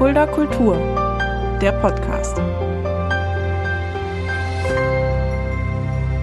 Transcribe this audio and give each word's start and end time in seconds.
Fulda 0.00 0.26
Kultur, 0.26 0.76
der 1.60 1.72
Podcast. 1.72 2.38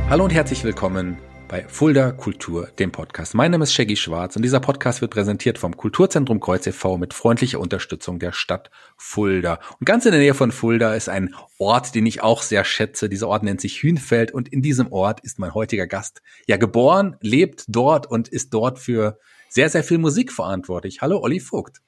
Hallo 0.10 0.24
und 0.24 0.32
herzlich 0.32 0.64
willkommen 0.64 1.20
bei 1.48 1.64
Fulda 1.68 2.12
Kultur, 2.12 2.70
dem 2.80 2.92
Podcast. 2.92 3.36
Mein 3.36 3.52
Name 3.52 3.66
ist 3.66 3.74
Shaggy 3.74 3.96
Schwarz 3.96 4.36
und 4.36 4.42
dieser 4.42 4.62
Podcast 4.62 5.02
wird 5.02 5.12
präsentiert 5.12 5.60
vom 5.60 5.78
Kulturzentrum 5.78 6.40
Kreuz 6.40 6.66
e.V. 6.66 6.98
mit 6.98 7.14
freundlicher 7.14 7.60
Unterstützung 7.60 8.18
der 8.18 8.32
Stadt 8.32 8.72
Fulda. 8.98 9.60
Und 9.80 9.86
ganz 9.86 10.08
in 10.08 10.12
der 10.12 10.22
Nähe 10.22 10.34
von 10.34 10.52
Fulda 10.52 10.96
ist 10.96 11.08
ein 11.08 11.36
Ort, 11.60 11.94
den 11.94 12.08
ich 12.08 12.24
auch 12.24 12.42
sehr 12.42 12.66
schätze. 12.66 13.10
Dieser 13.10 13.28
Ort 13.28 13.44
nennt 13.44 13.62
sich 13.62 13.84
Hünfeld 13.84 14.32
und 14.32 14.52
in 14.52 14.64
diesem 14.64 14.92
Ort 14.92 15.20
ist 15.20 15.38
mein 15.38 15.54
heutiger 15.54 15.86
Gast 15.86 16.24
ja 16.48 16.58
geboren, 16.58 17.16
lebt 17.22 17.66
dort 17.68 18.10
und 18.10 18.28
ist 18.28 18.56
dort 18.56 18.80
für 18.80 19.20
sehr, 19.50 19.70
sehr 19.70 19.84
viel 19.84 20.00
Musik 20.00 20.34
verantwortlich. 20.34 21.02
Hallo, 21.02 21.20
Olli 21.20 21.40
Vogt. 21.40 21.84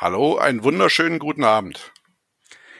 Hallo, 0.00 0.38
einen 0.38 0.64
wunderschönen 0.64 1.18
guten 1.18 1.44
Abend. 1.44 1.92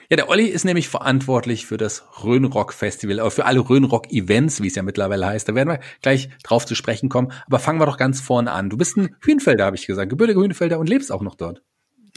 Ja, 0.09 0.17
der 0.17 0.27
Olli 0.27 0.47
ist 0.47 0.65
nämlich 0.65 0.89
verantwortlich 0.89 1.67
für 1.67 1.77
das 1.77 2.03
Rhönrock 2.23 2.73
Festival, 2.73 3.19
aber 3.19 3.29
für 3.29 3.45
alle 3.45 3.59
Rhönrock 3.59 4.11
Events, 4.11 4.59
wie 4.63 4.65
es 4.65 4.73
ja 4.73 4.81
mittlerweile 4.81 5.27
heißt. 5.27 5.47
Da 5.47 5.53
werden 5.53 5.69
wir 5.69 5.81
gleich 6.01 6.29
drauf 6.41 6.65
zu 6.65 6.73
sprechen 6.73 7.09
kommen. 7.09 7.31
Aber 7.45 7.59
fangen 7.59 7.79
wir 7.79 7.85
doch 7.85 7.97
ganz 7.97 8.21
vorne 8.21 8.51
an. 8.51 8.71
Du 8.71 8.77
bist 8.77 8.97
ein 8.97 9.15
Hünfelder, 9.23 9.65
habe 9.65 9.75
ich 9.75 9.85
gesagt, 9.85 10.09
gebürtiger 10.09 10.41
Hünfelder 10.41 10.79
und 10.79 10.89
lebst 10.89 11.11
auch 11.11 11.21
noch 11.21 11.35
dort. 11.35 11.61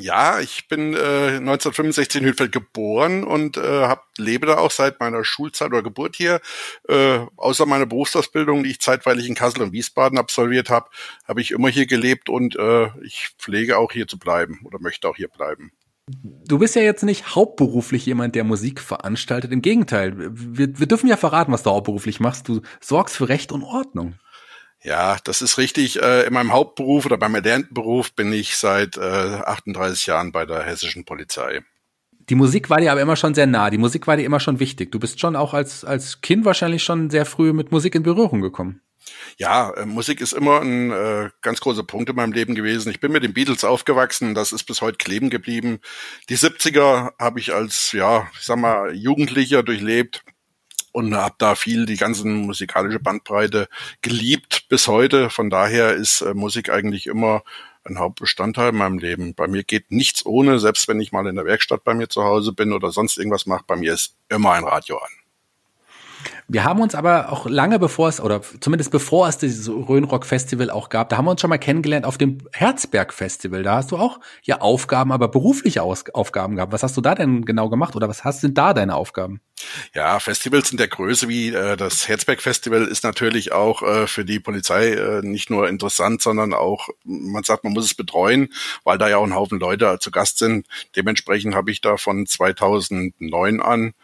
Ja, 0.00 0.40
ich 0.40 0.66
bin 0.66 0.94
äh, 0.94 1.36
1965 1.36 2.20
in 2.20 2.26
Hünfeld 2.26 2.52
geboren 2.52 3.22
und 3.22 3.56
äh, 3.56 3.60
hab, 3.60 4.06
lebe 4.18 4.46
da 4.46 4.58
auch 4.58 4.72
seit 4.72 4.98
meiner 4.98 5.24
Schulzeit 5.24 5.68
oder 5.68 5.82
Geburt 5.82 6.16
hier. 6.16 6.40
Äh, 6.88 7.20
außer 7.36 7.64
meiner 7.66 7.86
Berufsausbildung, 7.86 8.64
die 8.64 8.70
ich 8.70 8.80
zeitweilig 8.80 9.28
in 9.28 9.36
Kassel 9.36 9.62
und 9.62 9.72
Wiesbaden 9.72 10.18
absolviert 10.18 10.68
habe, 10.68 10.90
habe 11.26 11.40
ich 11.40 11.52
immer 11.52 11.68
hier 11.68 11.86
gelebt 11.86 12.28
und 12.28 12.56
äh, 12.56 12.88
ich 13.04 13.30
pflege 13.38 13.78
auch 13.78 13.92
hier 13.92 14.08
zu 14.08 14.18
bleiben 14.18 14.60
oder 14.64 14.80
möchte 14.80 15.08
auch 15.08 15.16
hier 15.16 15.28
bleiben. 15.28 15.70
Du 16.06 16.58
bist 16.58 16.76
ja 16.76 16.82
jetzt 16.82 17.02
nicht 17.02 17.34
hauptberuflich 17.34 18.04
jemand, 18.04 18.34
der 18.34 18.44
Musik 18.44 18.80
veranstaltet. 18.80 19.52
Im 19.52 19.62
Gegenteil, 19.62 20.12
wir, 20.16 20.78
wir 20.78 20.86
dürfen 20.86 21.08
ja 21.08 21.16
verraten, 21.16 21.52
was 21.52 21.62
du 21.62 21.70
hauptberuflich 21.70 22.20
machst. 22.20 22.48
Du 22.48 22.60
sorgst 22.80 23.16
für 23.16 23.28
Recht 23.28 23.52
und 23.52 23.62
Ordnung. 23.62 24.16
Ja, 24.84 25.16
das 25.24 25.40
ist 25.40 25.56
richtig. 25.56 26.00
Äh, 26.00 26.26
in 26.26 26.34
meinem 26.34 26.52
Hauptberuf 26.52 27.06
oder 27.06 27.16
beim 27.16 27.34
erlernten 27.34 27.72
Beruf 27.72 28.12
bin 28.12 28.32
ich 28.32 28.56
seit 28.56 28.98
38 28.98 30.06
äh, 30.06 30.10
Jahren 30.10 30.30
bei 30.30 30.44
der 30.44 30.62
hessischen 30.62 31.06
Polizei. 31.06 31.62
Die 32.28 32.34
Musik 32.34 32.70
war 32.70 32.80
dir 32.80 32.92
aber 32.92 33.00
immer 33.00 33.16
schon 33.16 33.34
sehr 33.34 33.46
nah. 33.46 33.70
Die 33.70 33.78
Musik 33.78 34.06
war 34.06 34.16
dir 34.16 34.24
immer 34.24 34.40
schon 34.40 34.60
wichtig. 34.60 34.92
Du 34.92 34.98
bist 34.98 35.20
schon 35.20 35.36
auch 35.36 35.54
als, 35.54 35.84
als 35.84 36.20
Kind 36.20 36.44
wahrscheinlich 36.44 36.82
schon 36.82 37.10
sehr 37.10 37.24
früh 37.24 37.52
mit 37.54 37.72
Musik 37.72 37.94
in 37.94 38.02
Berührung 38.02 38.42
gekommen. 38.42 38.82
Ja, 39.38 39.70
äh, 39.70 39.86
Musik 39.86 40.20
ist 40.20 40.32
immer 40.32 40.60
ein 40.60 40.90
äh, 40.90 41.30
ganz 41.40 41.60
großer 41.60 41.82
Punkt 41.82 42.10
in 42.10 42.16
meinem 42.16 42.32
Leben 42.32 42.54
gewesen. 42.54 42.90
Ich 42.90 43.00
bin 43.00 43.12
mit 43.12 43.22
den 43.22 43.32
Beatles 43.32 43.64
aufgewachsen, 43.64 44.34
das 44.34 44.52
ist 44.52 44.64
bis 44.64 44.82
heute 44.82 44.98
kleben 44.98 45.30
geblieben. 45.30 45.80
Die 46.28 46.36
70er 46.36 47.12
habe 47.18 47.40
ich 47.40 47.54
als, 47.54 47.92
ja, 47.92 48.28
ich 48.38 48.44
sag 48.44 48.58
mal, 48.58 48.94
Jugendlicher 48.94 49.62
durchlebt 49.62 50.22
und 50.94 51.14
habe 51.16 51.34
da 51.38 51.56
viel 51.56 51.86
die 51.86 51.96
ganzen 51.96 52.46
musikalische 52.46 53.00
Bandbreite 53.00 53.68
geliebt 54.00 54.43
bis 54.68 54.88
heute. 54.88 55.30
Von 55.30 55.50
daher 55.50 55.94
ist 55.94 56.20
äh, 56.20 56.34
Musik 56.34 56.70
eigentlich 56.70 57.06
immer 57.06 57.42
ein 57.84 57.98
Hauptbestandteil 57.98 58.70
in 58.70 58.76
meinem 58.76 58.98
Leben. 58.98 59.34
Bei 59.34 59.46
mir 59.46 59.62
geht 59.62 59.90
nichts 59.90 60.24
ohne, 60.24 60.58
selbst 60.58 60.88
wenn 60.88 61.00
ich 61.00 61.12
mal 61.12 61.26
in 61.26 61.36
der 61.36 61.44
Werkstatt 61.44 61.84
bei 61.84 61.94
mir 61.94 62.08
zu 62.08 62.24
Hause 62.24 62.52
bin 62.52 62.72
oder 62.72 62.90
sonst 62.90 63.18
irgendwas 63.18 63.46
mache, 63.46 63.64
bei 63.66 63.76
mir 63.76 63.92
ist 63.92 64.16
immer 64.28 64.52
ein 64.52 64.64
Radio 64.64 64.98
an. 64.98 65.23
Wir 66.46 66.64
haben 66.64 66.82
uns 66.82 66.94
aber 66.94 67.32
auch 67.32 67.46
lange 67.46 67.78
bevor 67.78 68.08
es, 68.08 68.20
oder 68.20 68.42
zumindest 68.60 68.90
bevor 68.90 69.28
es 69.28 69.38
dieses 69.38 69.68
Rhönrock 69.68 70.26
Festival 70.26 70.68
auch 70.68 70.90
gab, 70.90 71.08
da 71.08 71.16
haben 71.16 71.24
wir 71.24 71.30
uns 71.30 71.40
schon 71.40 71.48
mal 71.48 71.58
kennengelernt 71.58 72.04
auf 72.04 72.18
dem 72.18 72.38
Herzberg 72.52 73.14
Festival. 73.14 73.62
Da 73.62 73.76
hast 73.76 73.92
du 73.92 73.96
auch 73.96 74.20
ja 74.42 74.60
Aufgaben, 74.60 75.10
aber 75.10 75.28
berufliche 75.28 75.82
Aus 75.82 76.04
Aufgaben 76.12 76.56
gehabt. 76.56 76.72
Was 76.72 76.82
hast 76.82 76.96
du 76.98 77.00
da 77.00 77.14
denn 77.14 77.46
genau 77.46 77.70
gemacht 77.70 77.96
oder 77.96 78.08
was 78.08 78.24
hast 78.24 78.42
sind 78.42 78.58
da 78.58 78.74
deine 78.74 78.94
Aufgaben? 78.94 79.40
Ja, 79.94 80.20
Festivals 80.20 80.70
in 80.70 80.76
der 80.76 80.88
Größe 80.88 81.28
wie 81.28 81.48
äh, 81.48 81.76
das 81.78 82.08
Herzberg 82.08 82.42
Festival 82.42 82.84
ist 82.84 83.04
natürlich 83.04 83.52
auch 83.52 83.82
äh, 83.82 84.06
für 84.06 84.26
die 84.26 84.40
Polizei 84.40 84.92
äh, 84.92 85.22
nicht 85.22 85.48
nur 85.48 85.68
interessant, 85.68 86.20
sondern 86.20 86.52
auch, 86.52 86.88
man 87.04 87.44
sagt, 87.44 87.64
man 87.64 87.72
muss 87.72 87.86
es 87.86 87.94
betreuen, 87.94 88.52
weil 88.82 88.98
da 88.98 89.08
ja 89.08 89.16
auch 89.16 89.24
ein 89.24 89.34
Haufen 89.34 89.58
Leute 89.58 89.98
zu 89.98 90.10
Gast 90.10 90.38
sind. 90.38 90.66
Dementsprechend 90.94 91.54
habe 91.54 91.70
ich 91.70 91.80
da 91.80 91.96
von 91.96 92.26
2009 92.26 93.60
an 93.62 93.94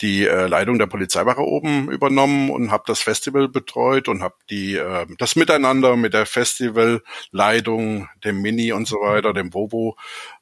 die 0.00 0.26
äh, 0.26 0.46
Leitung 0.46 0.78
der 0.78 0.86
Polizeiwache 0.86 1.40
oben 1.40 1.90
übernommen 1.90 2.50
und 2.50 2.70
habe 2.70 2.84
das 2.86 3.00
Festival 3.00 3.48
betreut 3.48 4.08
und 4.08 4.22
habe 4.22 4.36
die 4.50 4.76
äh, 4.76 5.06
das 5.18 5.36
Miteinander 5.36 5.96
mit 5.96 6.14
der 6.14 6.26
Festivalleitung, 6.26 8.08
dem 8.24 8.40
Mini 8.40 8.72
und 8.72 8.86
so 8.86 8.96
weiter, 8.96 9.32
dem 9.32 9.50
Bobo, 9.50 9.96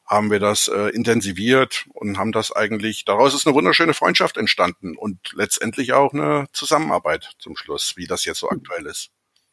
haben 0.07 0.31
wir 0.31 0.39
das 0.39 0.69
äh, 0.69 0.91
intensiviert 0.91 1.87
und 1.95 2.19
haben 2.19 2.33
das 2.33 2.53
eigentlich, 2.53 3.05
daraus 3.05 3.35
ist 3.35 3.47
eine 3.47 3.57
wunderschöne 3.57 3.95
Freundschaft 3.95 4.37
entstanden 4.37 4.97
und 4.97 5.33
letztendlich 5.35 5.93
auch 5.93 6.13
eine 6.13 6.47
Zusammenarbeit 6.53 7.33
zum 7.39 7.57
Schluss, 7.57 7.95
wie 7.97 8.07
das 8.07 8.25
jetzt 8.25 8.39
so 8.39 8.49
aktuell 8.49 8.87
ist. 8.87 9.11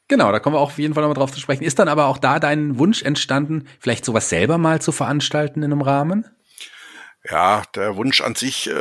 Genau, 0.10 0.32
da 0.32 0.40
kommen 0.40 0.56
wir 0.56 0.60
auch 0.60 0.70
auf 0.70 0.80
jeden 0.80 0.94
Fall 0.94 1.02
nochmal 1.02 1.16
drauf 1.16 1.32
zu 1.32 1.40
sprechen. 1.40 1.64
Ist 1.64 1.80
dann 1.80 1.88
aber 1.88 2.06
auch 2.06 2.18
da 2.18 2.40
dein 2.40 2.78
Wunsch 2.78 3.02
entstanden, 3.02 3.68
vielleicht 3.80 4.06
sowas 4.06 4.30
selber 4.30 4.58
mal 4.58 4.82
zu 4.82 4.92
veranstalten 4.92 5.64
in 5.64 5.72
einem 5.72 5.82
Rahmen? 5.82 6.26
Ja, 7.30 7.64
der 7.74 7.96
Wunsch 7.96 8.20
an 8.20 8.36
sich 8.36 8.70
äh, 8.70 8.74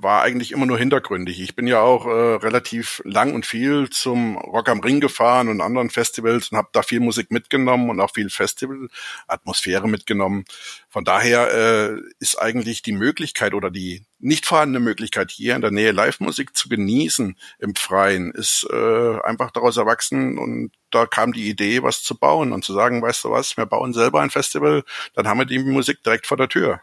war 0.00 0.22
eigentlich 0.22 0.52
immer 0.52 0.66
nur 0.66 0.78
hintergründig. 0.78 1.40
Ich 1.40 1.56
bin 1.56 1.66
ja 1.66 1.80
auch 1.80 2.06
äh, 2.06 2.10
relativ 2.36 3.02
lang 3.04 3.34
und 3.34 3.44
viel 3.44 3.90
zum 3.90 4.36
Rock 4.36 4.68
am 4.68 4.78
Ring 4.78 5.00
gefahren 5.00 5.48
und 5.48 5.60
anderen 5.60 5.90
Festivals 5.90 6.52
und 6.52 6.58
habe 6.58 6.68
da 6.70 6.84
viel 6.84 7.00
Musik 7.00 7.32
mitgenommen 7.32 7.90
und 7.90 7.98
auch 8.00 8.12
viel 8.14 8.30
Festival-Atmosphäre 8.30 9.88
mitgenommen. 9.88 10.44
Von 10.90 11.04
daher 11.04 11.52
äh, 11.52 12.00
ist 12.20 12.40
eigentlich 12.40 12.82
die 12.82 12.92
Möglichkeit 12.92 13.52
oder 13.52 13.68
die 13.68 14.04
nicht 14.20 14.46
vorhandene 14.46 14.78
Möglichkeit, 14.78 15.32
hier 15.32 15.56
in 15.56 15.60
der 15.60 15.72
Nähe 15.72 15.90
Live-Musik 15.90 16.56
zu 16.56 16.68
genießen 16.68 17.36
im 17.58 17.74
Freien, 17.74 18.30
ist 18.30 18.64
äh, 18.72 19.20
einfach 19.22 19.50
daraus 19.50 19.76
erwachsen 19.76 20.38
und 20.38 20.70
da 20.92 21.06
kam 21.06 21.32
die 21.32 21.48
Idee, 21.48 21.82
was 21.82 22.04
zu 22.04 22.16
bauen 22.16 22.52
und 22.52 22.64
zu 22.64 22.74
sagen, 22.74 23.02
weißt 23.02 23.24
du 23.24 23.30
was, 23.32 23.56
wir 23.56 23.66
bauen 23.66 23.92
selber 23.92 24.20
ein 24.20 24.30
Festival, 24.30 24.84
dann 25.14 25.26
haben 25.26 25.40
wir 25.40 25.46
die 25.46 25.58
Musik 25.58 26.04
direkt 26.04 26.28
vor 26.28 26.36
der 26.36 26.48
Tür. 26.48 26.80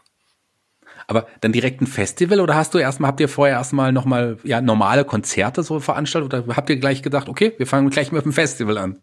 Aber 1.10 1.26
dann 1.40 1.50
direkt 1.50 1.80
ein 1.80 1.88
Festival 1.88 2.38
oder 2.38 2.54
hast 2.54 2.72
du 2.72 2.78
erstmal, 2.78 3.08
habt 3.08 3.18
ihr 3.18 3.28
vorher 3.28 3.56
erstmal 3.56 3.90
nochmal 3.90 4.36
ja, 4.44 4.60
normale 4.60 5.04
Konzerte 5.04 5.64
so 5.64 5.80
veranstaltet 5.80 6.32
oder 6.32 6.56
habt 6.56 6.70
ihr 6.70 6.76
gleich 6.76 7.02
gedacht, 7.02 7.28
okay, 7.28 7.52
wir 7.58 7.66
fangen 7.66 7.90
gleich 7.90 8.12
mit 8.12 8.24
dem 8.24 8.32
Festival 8.32 8.78
an? 8.78 9.02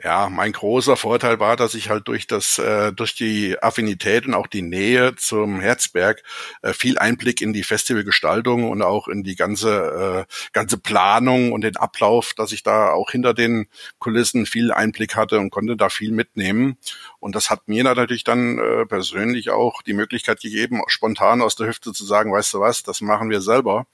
Ja, 0.00 0.28
mein 0.28 0.52
großer 0.52 0.96
Vorteil 0.96 1.40
war, 1.40 1.56
dass 1.56 1.74
ich 1.74 1.90
halt 1.90 2.06
durch 2.06 2.28
das, 2.28 2.58
äh, 2.58 2.92
durch 2.92 3.16
die 3.16 3.60
Affinität 3.60 4.26
und 4.26 4.34
auch 4.34 4.46
die 4.46 4.62
Nähe 4.62 5.16
zum 5.16 5.58
Herzberg 5.58 6.22
äh, 6.62 6.72
viel 6.72 6.98
Einblick 6.98 7.42
in 7.42 7.52
die 7.52 7.64
Festivalgestaltung 7.64 8.70
und 8.70 8.80
auch 8.82 9.08
in 9.08 9.24
die 9.24 9.34
ganze, 9.34 10.26
äh, 10.28 10.32
ganze 10.52 10.78
Planung 10.78 11.50
und 11.50 11.62
den 11.62 11.76
Ablauf, 11.76 12.32
dass 12.34 12.52
ich 12.52 12.62
da 12.62 12.92
auch 12.92 13.10
hinter 13.10 13.34
den 13.34 13.66
Kulissen 13.98 14.46
viel 14.46 14.70
Einblick 14.70 15.16
hatte 15.16 15.40
und 15.40 15.50
konnte 15.50 15.76
da 15.76 15.88
viel 15.88 16.12
mitnehmen. 16.12 16.76
Und 17.18 17.34
das 17.34 17.50
hat 17.50 17.66
mir 17.66 17.82
natürlich 17.82 18.22
dann 18.22 18.58
äh, 18.58 18.86
persönlich 18.86 19.50
auch 19.50 19.82
die 19.82 19.94
Möglichkeit 19.94 20.40
gegeben, 20.40 20.80
spontan 20.86 21.42
aus 21.42 21.56
der 21.56 21.66
Hüfte 21.66 21.92
zu 21.92 22.04
sagen, 22.04 22.32
weißt 22.32 22.54
du 22.54 22.60
was, 22.60 22.84
das 22.84 23.00
machen 23.00 23.30
wir 23.30 23.40
selber. 23.40 23.88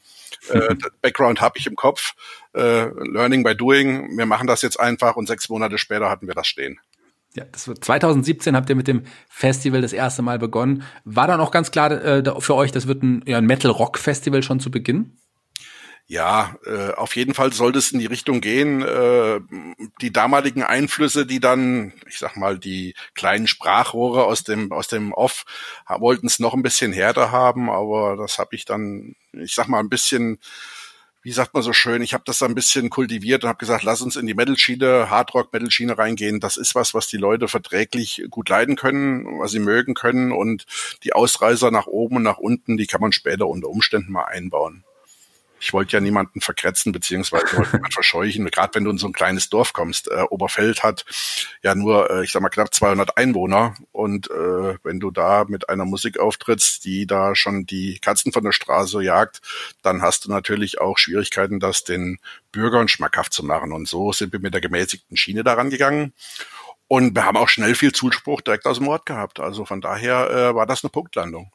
Äh, 0.49 0.77
Background 1.03 1.41
habe 1.41 1.59
ich 1.59 1.67
im 1.67 1.77
Kopf. 1.77 2.15
Äh, 2.55 2.87
Learning 2.87 3.43
by 3.43 3.57
Doing. 3.57 4.17
Wir 4.17 4.27
machen 4.27 4.47
das 4.47 4.63
jetzt 4.63 4.79
einfach 4.79 5.17
und 5.17 5.27
sechs 5.27 5.49
Monate 5.49 5.79
später 5.79 6.11
hatten 6.11 6.27
wir 6.27 6.35
das 6.35 6.47
stehen. 6.47 6.79
Ja, 7.37 7.45
das 7.51 7.67
wird 7.67 7.85
2017 7.85 8.55
habt 8.55 8.71
ihr 8.71 8.77
mit 8.77 8.87
dem 8.87 9.03
Festival 9.29 9.83
das 9.83 9.93
erste 9.93 10.23
Mal 10.23 10.39
begonnen. 10.39 10.85
War 11.05 11.27
dann 11.27 11.41
auch 11.41 11.51
ganz 11.51 11.73
klar 11.73 11.91
äh, 11.91 12.23
für 12.41 12.55
euch, 12.55 12.71
das 12.71 12.87
wird 12.87 13.03
ein, 13.03 13.25
ja, 13.27 13.39
ein 13.39 13.47
Metal-Rock-Festival 13.47 14.43
schon 14.43 14.61
zu 14.61 14.71
Beginn? 14.71 15.19
Ja, 16.07 16.57
äh, 16.67 16.93
auf 16.93 17.17
jeden 17.17 17.33
Fall 17.33 17.55
sollte 17.55 17.79
es 17.79 17.91
in 17.93 17.99
die 17.99 18.07
Richtung 18.07 18.43
gehen. 18.43 18.83
Äh, 18.83 19.41
die 20.03 20.13
damaligen 20.13 20.63
Einflüsse, 20.63 21.25
die 21.25 21.41
dann, 21.41 21.95
ich 22.07 22.19
sag 22.19 22.37
mal, 22.37 22.59
die 22.59 22.95
kleinen 23.15 23.47
Sprachrohre 23.47 24.25
aus 24.25 24.45
dem 24.45 24.71
aus 24.71 24.89
dem 24.89 25.13
Off 25.15 25.45
wollten 25.89 26.27
es 26.27 26.39
noch 26.39 26.53
ein 26.53 26.63
bisschen 26.63 26.93
härter 26.93 27.33
haben, 27.33 27.71
aber 27.71 28.17
das 28.17 28.39
habe 28.39 28.55
ich 28.55 28.67
dann, 28.67 29.17
ich 29.33 29.55
sag 29.55 29.69
mal, 29.69 29.81
ein 29.81 29.89
bisschen 29.89 30.39
wie 31.23 31.33
sagt 31.33 31.55
man 31.55 31.63
so 31.63 31.73
schön, 31.73 32.03
ich 32.03 32.13
habe 32.13 32.25
das 32.27 32.43
ein 32.43 32.55
bisschen 32.55 32.91
kultiviert 32.91 33.45
und 33.45 33.49
habe 33.49 33.59
gesagt, 33.59 33.83
lass 33.83 34.03
uns 34.03 34.17
in 34.17 34.27
die 34.27 34.35
Metal-Schiene, 34.35 35.09
Hardrock-Metal-Schiene 35.09 35.97
reingehen. 35.97 36.39
Das 36.39 36.59
ist 36.59 36.75
was, 36.75 36.93
was 36.93 37.07
die 37.07 37.17
Leute 37.17 37.49
verträglich 37.49 38.25
gut 38.29 38.51
leiden 38.51 38.77
können, 38.77 39.41
was 39.41 39.53
sie 39.53 39.59
mögen 39.59 39.95
können 39.95 40.33
und 40.33 40.67
die 41.03 41.15
Ausreißer 41.15 41.71
nach 41.71 41.87
oben 41.87 42.17
und 42.17 42.25
nach 42.25 42.37
unten, 42.37 42.77
die 42.77 42.87
kann 42.87 43.01
man 43.01 43.13
später 43.13 43.49
unter 43.49 43.69
Umständen 43.69 44.13
mal 44.13 44.25
einbauen 44.25 44.85
ich 45.65 45.73
wollte 45.73 45.97
ja 45.97 46.01
niemanden 46.01 46.43
verkretzen 46.43 46.93
beziehungsweise 46.93 47.47
niemanden 47.57 47.91
verscheuchen. 47.91 48.51
Gerade 48.51 48.75
wenn 48.75 48.85
du 48.85 48.91
in 48.91 48.99
so 48.99 49.07
ein 49.07 49.13
kleines 49.15 49.49
Dorf 49.49 49.73
kommst, 49.73 50.09
äh, 50.09 50.23
Oberfeld 50.29 50.83
hat 50.83 51.05
ja 51.63 51.75
nur, 51.75 52.11
äh, 52.11 52.25
ich 52.25 52.33
sag 52.33 52.43
mal, 52.43 52.51
knapp 52.51 52.75
200 52.75 53.17
Einwohner 53.17 53.75
und 53.93 54.31
äh, 54.31 54.77
wenn 54.83 55.01
du 55.01 55.11
da 55.11 55.45
mit 55.49 55.71
einer 55.71 55.87
Musik 55.87 56.19
auftrittst, 56.19 56.85
die 56.85 57.07
da 57.07 57.35
schon 57.35 57.65
die 57.65 57.99
Katzen 57.99 58.33
von 58.33 58.45
der 58.45 58.53
Straße 58.53 59.03
jagt, 59.03 59.41
dann 59.83 60.03
hast 60.03 60.27
du 60.27 60.31
natürlich 60.31 60.81
auch 60.81 60.99
Schwierigkeiten, 60.99 61.61
das 61.61 61.85
den 61.85 62.19
Bürgern 62.53 62.89
schmackhaft 62.89 63.33
zu 63.33 63.43
machen. 63.43 63.73
Und 63.73 63.89
so 63.89 64.13
sind 64.13 64.33
wir 64.33 64.41
mit 64.41 64.53
der 64.53 64.61
gemäßigten 64.61 65.17
Schiene 65.17 65.45
daran 65.45 65.71
gegangen. 65.71 66.13
Und 66.89 67.15
wir 67.15 67.25
haben 67.25 67.39
auch 67.39 67.49
schnell 67.49 67.75
viel 67.75 67.93
Zuspruch 67.93 68.43
direkt 68.43 68.67
aus 68.67 68.79
dem 68.79 68.89
Ort 68.89 69.07
gehabt. 69.07 69.41
Also 69.41 69.65
von 69.65 69.81
daher 69.81 70.31
äh, 70.31 70.55
war 70.55 70.67
das 70.67 70.85
eine 70.85 70.91
Punktlandung. 70.91 71.51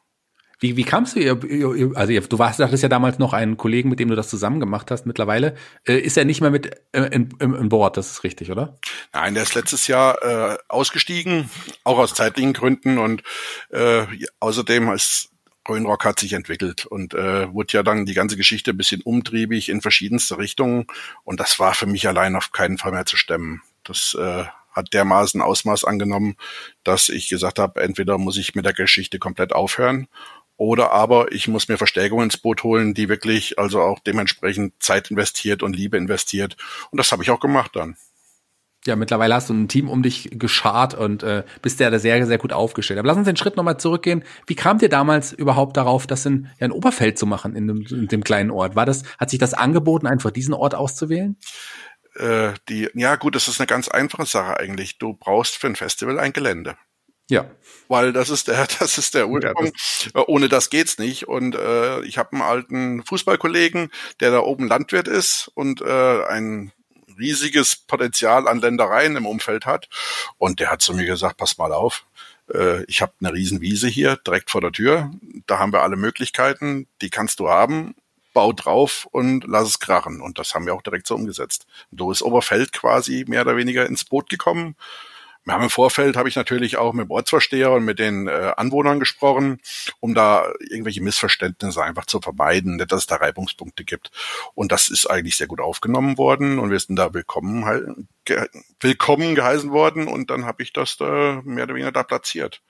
Wie, 0.60 0.76
wie 0.76 0.84
kamst 0.84 1.16
du, 1.16 1.92
also 1.94 2.20
du 2.20 2.38
warst, 2.38 2.60
hattest 2.60 2.82
ja 2.82 2.88
damals 2.90 3.18
noch 3.18 3.32
einen 3.32 3.56
Kollegen, 3.56 3.88
mit 3.88 3.98
dem 3.98 4.08
du 4.08 4.14
das 4.14 4.28
zusammen 4.28 4.60
gemacht 4.60 4.90
hast. 4.90 5.06
Mittlerweile 5.06 5.56
äh, 5.86 5.98
ist 5.98 6.18
er 6.18 6.26
nicht 6.26 6.42
mehr 6.42 6.50
mit 6.50 6.70
äh, 6.92 7.06
in, 7.06 7.30
in 7.40 7.68
Bord, 7.70 7.96
das 7.96 8.10
ist 8.10 8.24
richtig, 8.24 8.50
oder? 8.50 8.78
Nein, 9.14 9.32
der 9.32 9.42
ist 9.42 9.54
letztes 9.54 9.86
Jahr 9.86 10.22
äh, 10.22 10.58
ausgestiegen, 10.68 11.48
auch 11.82 11.98
aus 11.98 12.12
zeitlichen 12.12 12.52
Gründen 12.52 12.98
und 12.98 13.22
äh, 13.70 14.04
außerdem 14.38 14.90
als 14.90 15.30
Rhönrock 15.66 16.04
hat 16.04 16.20
sich 16.20 16.34
entwickelt 16.34 16.84
und 16.84 17.14
äh, 17.14 17.50
wurde 17.52 17.72
ja 17.72 17.82
dann 17.82 18.04
die 18.04 18.14
ganze 18.14 18.36
Geschichte 18.36 18.72
ein 18.72 18.76
bisschen 18.76 19.00
umtriebig 19.00 19.70
in 19.70 19.80
verschiedenste 19.80 20.36
Richtungen 20.36 20.86
und 21.24 21.40
das 21.40 21.58
war 21.58 21.72
für 21.72 21.86
mich 21.86 22.06
allein 22.06 22.36
auf 22.36 22.52
keinen 22.52 22.76
Fall 22.76 22.92
mehr 22.92 23.06
zu 23.06 23.16
stemmen. 23.16 23.62
Das 23.82 24.14
äh, 24.18 24.44
hat 24.72 24.92
dermaßen 24.92 25.40
Ausmaß 25.40 25.84
angenommen, 25.84 26.36
dass 26.84 27.08
ich 27.08 27.28
gesagt 27.28 27.58
habe, 27.58 27.80
entweder 27.80 28.18
muss 28.18 28.36
ich 28.36 28.54
mit 28.54 28.64
der 28.64 28.72
Geschichte 28.72 29.18
komplett 29.18 29.52
aufhören 29.52 30.06
oder 30.60 30.90
aber 30.90 31.32
ich 31.32 31.48
muss 31.48 31.68
mir 31.68 31.78
Verstärkung 31.78 32.22
ins 32.22 32.36
Boot 32.36 32.64
holen, 32.64 32.92
die 32.92 33.08
wirklich 33.08 33.58
also 33.58 33.80
auch 33.80 33.98
dementsprechend 33.98 34.74
Zeit 34.78 35.10
investiert 35.10 35.62
und 35.62 35.74
Liebe 35.74 35.96
investiert. 35.96 36.58
Und 36.90 36.98
das 36.98 37.12
habe 37.12 37.22
ich 37.22 37.30
auch 37.30 37.40
gemacht 37.40 37.70
dann. 37.76 37.96
Ja, 38.84 38.94
mittlerweile 38.94 39.34
hast 39.34 39.48
du 39.48 39.54
ein 39.54 39.68
Team 39.68 39.88
um 39.88 40.02
dich 40.02 40.28
geschart 40.32 40.92
und 40.92 41.22
äh, 41.22 41.44
bist 41.62 41.80
ja 41.80 41.88
da 41.88 41.98
sehr, 41.98 42.26
sehr 42.26 42.36
gut 42.36 42.52
aufgestellt. 42.52 42.98
Aber 42.98 43.08
lass 43.08 43.16
uns 43.16 43.24
den 43.24 43.38
Schritt 43.38 43.56
nochmal 43.56 43.80
zurückgehen. 43.80 44.22
Wie 44.46 44.54
kam 44.54 44.76
dir 44.76 44.90
damals 44.90 45.32
überhaupt 45.32 45.78
darauf, 45.78 46.06
das 46.06 46.26
in, 46.26 46.48
ja, 46.58 46.66
in 46.66 46.72
Oberfeld 46.72 47.18
zu 47.18 47.24
machen, 47.24 47.56
in 47.56 47.66
dem, 47.66 47.86
in 47.86 48.08
dem 48.08 48.22
kleinen 48.22 48.50
Ort? 48.50 48.76
War 48.76 48.84
das, 48.84 49.04
hat 49.18 49.30
sich 49.30 49.38
das 49.38 49.54
angeboten, 49.54 50.06
einfach 50.06 50.30
diesen 50.30 50.52
Ort 50.52 50.74
auszuwählen? 50.74 51.38
Äh, 52.16 52.52
die, 52.68 52.90
ja 52.92 53.16
gut, 53.16 53.34
das 53.34 53.48
ist 53.48 53.60
eine 53.60 53.66
ganz 53.66 53.88
einfache 53.88 54.26
Sache 54.26 54.58
eigentlich. 54.60 54.98
Du 54.98 55.14
brauchst 55.14 55.56
für 55.56 55.68
ein 55.68 55.76
Festival 55.76 56.18
ein 56.18 56.34
Gelände. 56.34 56.76
Ja. 57.30 57.50
Weil 57.88 58.12
das 58.12 58.28
ist 58.28 58.48
der, 58.48 58.66
das 58.78 58.98
ist 58.98 59.14
der 59.14 59.28
Ursprung. 59.28 59.66
Ja, 59.66 59.72
das 59.72 60.08
äh, 60.14 60.24
Ohne 60.26 60.48
das 60.48 60.70
geht's 60.70 60.98
nicht. 60.98 61.26
Und 61.26 61.54
äh, 61.54 62.02
ich 62.02 62.18
habe 62.18 62.32
einen 62.32 62.42
alten 62.42 63.04
Fußballkollegen, 63.04 63.90
der 64.20 64.30
da 64.30 64.40
oben 64.40 64.68
Landwirt 64.68 65.08
ist 65.08 65.50
und 65.54 65.80
äh, 65.80 66.24
ein 66.26 66.72
riesiges 67.18 67.76
Potenzial 67.76 68.48
an 68.48 68.60
Ländereien 68.60 69.16
im 69.16 69.26
Umfeld 69.26 69.66
hat. 69.66 69.88
Und 70.38 70.60
der 70.60 70.70
hat 70.70 70.82
zu 70.82 70.94
mir 70.94 71.04
gesagt, 71.04 71.36
pass 71.36 71.58
mal 71.58 71.72
auf, 71.72 72.06
äh, 72.52 72.84
ich 72.84 73.02
habe 73.02 73.12
eine 73.20 73.32
Riesenwiese 73.32 73.88
hier 73.88 74.16
direkt 74.16 74.50
vor 74.50 74.60
der 74.60 74.72
Tür. 74.72 75.10
Da 75.46 75.58
haben 75.58 75.72
wir 75.72 75.82
alle 75.82 75.96
Möglichkeiten, 75.96 76.86
die 77.00 77.10
kannst 77.10 77.40
du 77.40 77.48
haben. 77.48 77.94
Bau 78.32 78.52
drauf 78.52 79.08
und 79.10 79.44
lass 79.48 79.66
es 79.66 79.80
krachen. 79.80 80.20
Und 80.20 80.38
das 80.38 80.54
haben 80.54 80.64
wir 80.64 80.74
auch 80.74 80.82
direkt 80.82 81.08
so 81.08 81.16
umgesetzt. 81.16 81.66
Und 81.90 81.98
so 81.98 82.12
ist 82.12 82.22
Oberfeld 82.22 82.72
quasi 82.72 83.24
mehr 83.26 83.42
oder 83.42 83.56
weniger 83.56 83.86
ins 83.86 84.04
Boot 84.04 84.30
gekommen. 84.30 84.76
Wir 85.50 85.54
haben 85.54 85.64
im 85.64 85.70
Vorfeld, 85.70 86.16
habe 86.16 86.28
ich 86.28 86.36
natürlich 86.36 86.76
auch 86.76 86.92
mit 86.92 87.06
dem 87.06 87.10
Ortsvorsteher 87.10 87.72
und 87.72 87.84
mit 87.84 87.98
den 87.98 88.28
äh, 88.28 88.52
Anwohnern 88.56 89.00
gesprochen, 89.00 89.58
um 89.98 90.14
da 90.14 90.44
irgendwelche 90.60 91.02
Missverständnisse 91.02 91.82
einfach 91.82 92.06
zu 92.06 92.20
vermeiden, 92.20 92.76
nicht, 92.76 92.92
dass 92.92 93.00
es 93.00 93.06
da 93.08 93.16
Reibungspunkte 93.16 93.82
gibt. 93.82 94.12
Und 94.54 94.70
das 94.70 94.88
ist 94.88 95.10
eigentlich 95.10 95.36
sehr 95.36 95.48
gut 95.48 95.58
aufgenommen 95.58 96.18
worden 96.18 96.60
und 96.60 96.70
wir 96.70 96.78
sind 96.78 96.94
da 96.94 97.14
willkommen, 97.14 98.06
ge 98.24 98.46
willkommen 98.78 99.34
geheißen 99.34 99.72
worden 99.72 100.06
und 100.06 100.30
dann 100.30 100.46
habe 100.46 100.62
ich 100.62 100.72
das 100.72 100.96
da 100.96 101.42
mehr 101.44 101.64
oder 101.64 101.74
weniger 101.74 101.90
da 101.90 102.04
platziert. 102.04 102.62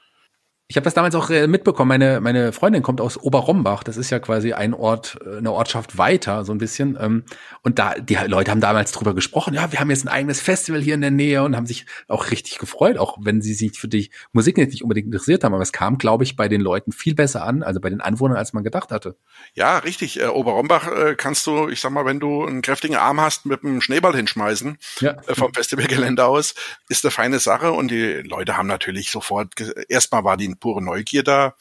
Ich 0.70 0.76
habe 0.76 0.84
das 0.84 0.94
damals 0.94 1.16
auch 1.16 1.30
äh, 1.30 1.48
mitbekommen. 1.48 1.88
Meine, 1.88 2.20
meine 2.20 2.52
Freundin 2.52 2.84
kommt 2.84 3.00
aus 3.00 3.16
Oberrombach. 3.16 3.82
Das 3.82 3.96
ist 3.96 4.10
ja 4.10 4.20
quasi 4.20 4.52
ein 4.52 4.72
Ort, 4.72 5.18
äh, 5.26 5.38
eine 5.38 5.50
Ortschaft 5.50 5.98
weiter, 5.98 6.44
so 6.44 6.52
ein 6.52 6.58
bisschen. 6.58 6.96
Ähm, 7.00 7.24
und 7.62 7.80
da, 7.80 7.94
die 7.94 8.14
Leute 8.14 8.52
haben 8.52 8.60
damals 8.60 8.92
drüber 8.92 9.12
gesprochen, 9.12 9.52
ja, 9.52 9.72
wir 9.72 9.80
haben 9.80 9.90
jetzt 9.90 10.04
ein 10.04 10.08
eigenes 10.08 10.40
Festival 10.40 10.80
hier 10.80 10.94
in 10.94 11.00
der 11.00 11.10
Nähe 11.10 11.42
und 11.42 11.56
haben 11.56 11.66
sich 11.66 11.86
auch 12.06 12.30
richtig 12.30 12.58
gefreut, 12.58 12.98
auch 12.98 13.18
wenn 13.20 13.42
sie 13.42 13.54
sich 13.54 13.80
für 13.80 13.88
die 13.88 14.12
Musik 14.30 14.58
nicht 14.58 14.84
unbedingt 14.84 15.06
interessiert 15.06 15.42
haben. 15.42 15.54
Aber 15.54 15.62
es 15.64 15.72
kam, 15.72 15.98
glaube 15.98 16.22
ich, 16.22 16.36
bei 16.36 16.46
den 16.46 16.60
Leuten 16.60 16.92
viel 16.92 17.16
besser 17.16 17.42
an, 17.44 17.64
also 17.64 17.80
bei 17.80 17.90
den 17.90 18.00
Anwohnern, 18.00 18.36
als 18.36 18.52
man 18.52 18.62
gedacht 18.62 18.92
hatte. 18.92 19.16
Ja, 19.54 19.78
richtig. 19.78 20.20
Äh, 20.20 20.26
Oberrombach 20.26 20.86
äh, 20.86 21.16
kannst 21.16 21.48
du, 21.48 21.68
ich 21.68 21.80
sag 21.80 21.90
mal, 21.90 22.04
wenn 22.04 22.20
du 22.20 22.46
einen 22.46 22.62
kräftigen 22.62 22.94
Arm 22.94 23.20
hast, 23.20 23.44
mit 23.44 23.64
einem 23.64 23.80
Schneeball 23.80 24.14
hinschmeißen, 24.14 24.78
ja. 25.00 25.16
äh, 25.26 25.34
vom 25.34 25.52
Festivalgelände 25.52 26.24
aus, 26.24 26.54
ist 26.88 27.04
eine 27.04 27.10
feine 27.10 27.40
Sache. 27.40 27.72
Und 27.72 27.90
die 27.90 28.22
Leute 28.22 28.56
haben 28.56 28.68
natürlich 28.68 29.10
sofort, 29.10 29.54
erstmal 29.88 30.22
war 30.22 30.36
die 30.36 30.59
pure 30.60 30.82
Neugier 30.82 31.22
da. 31.22 31.54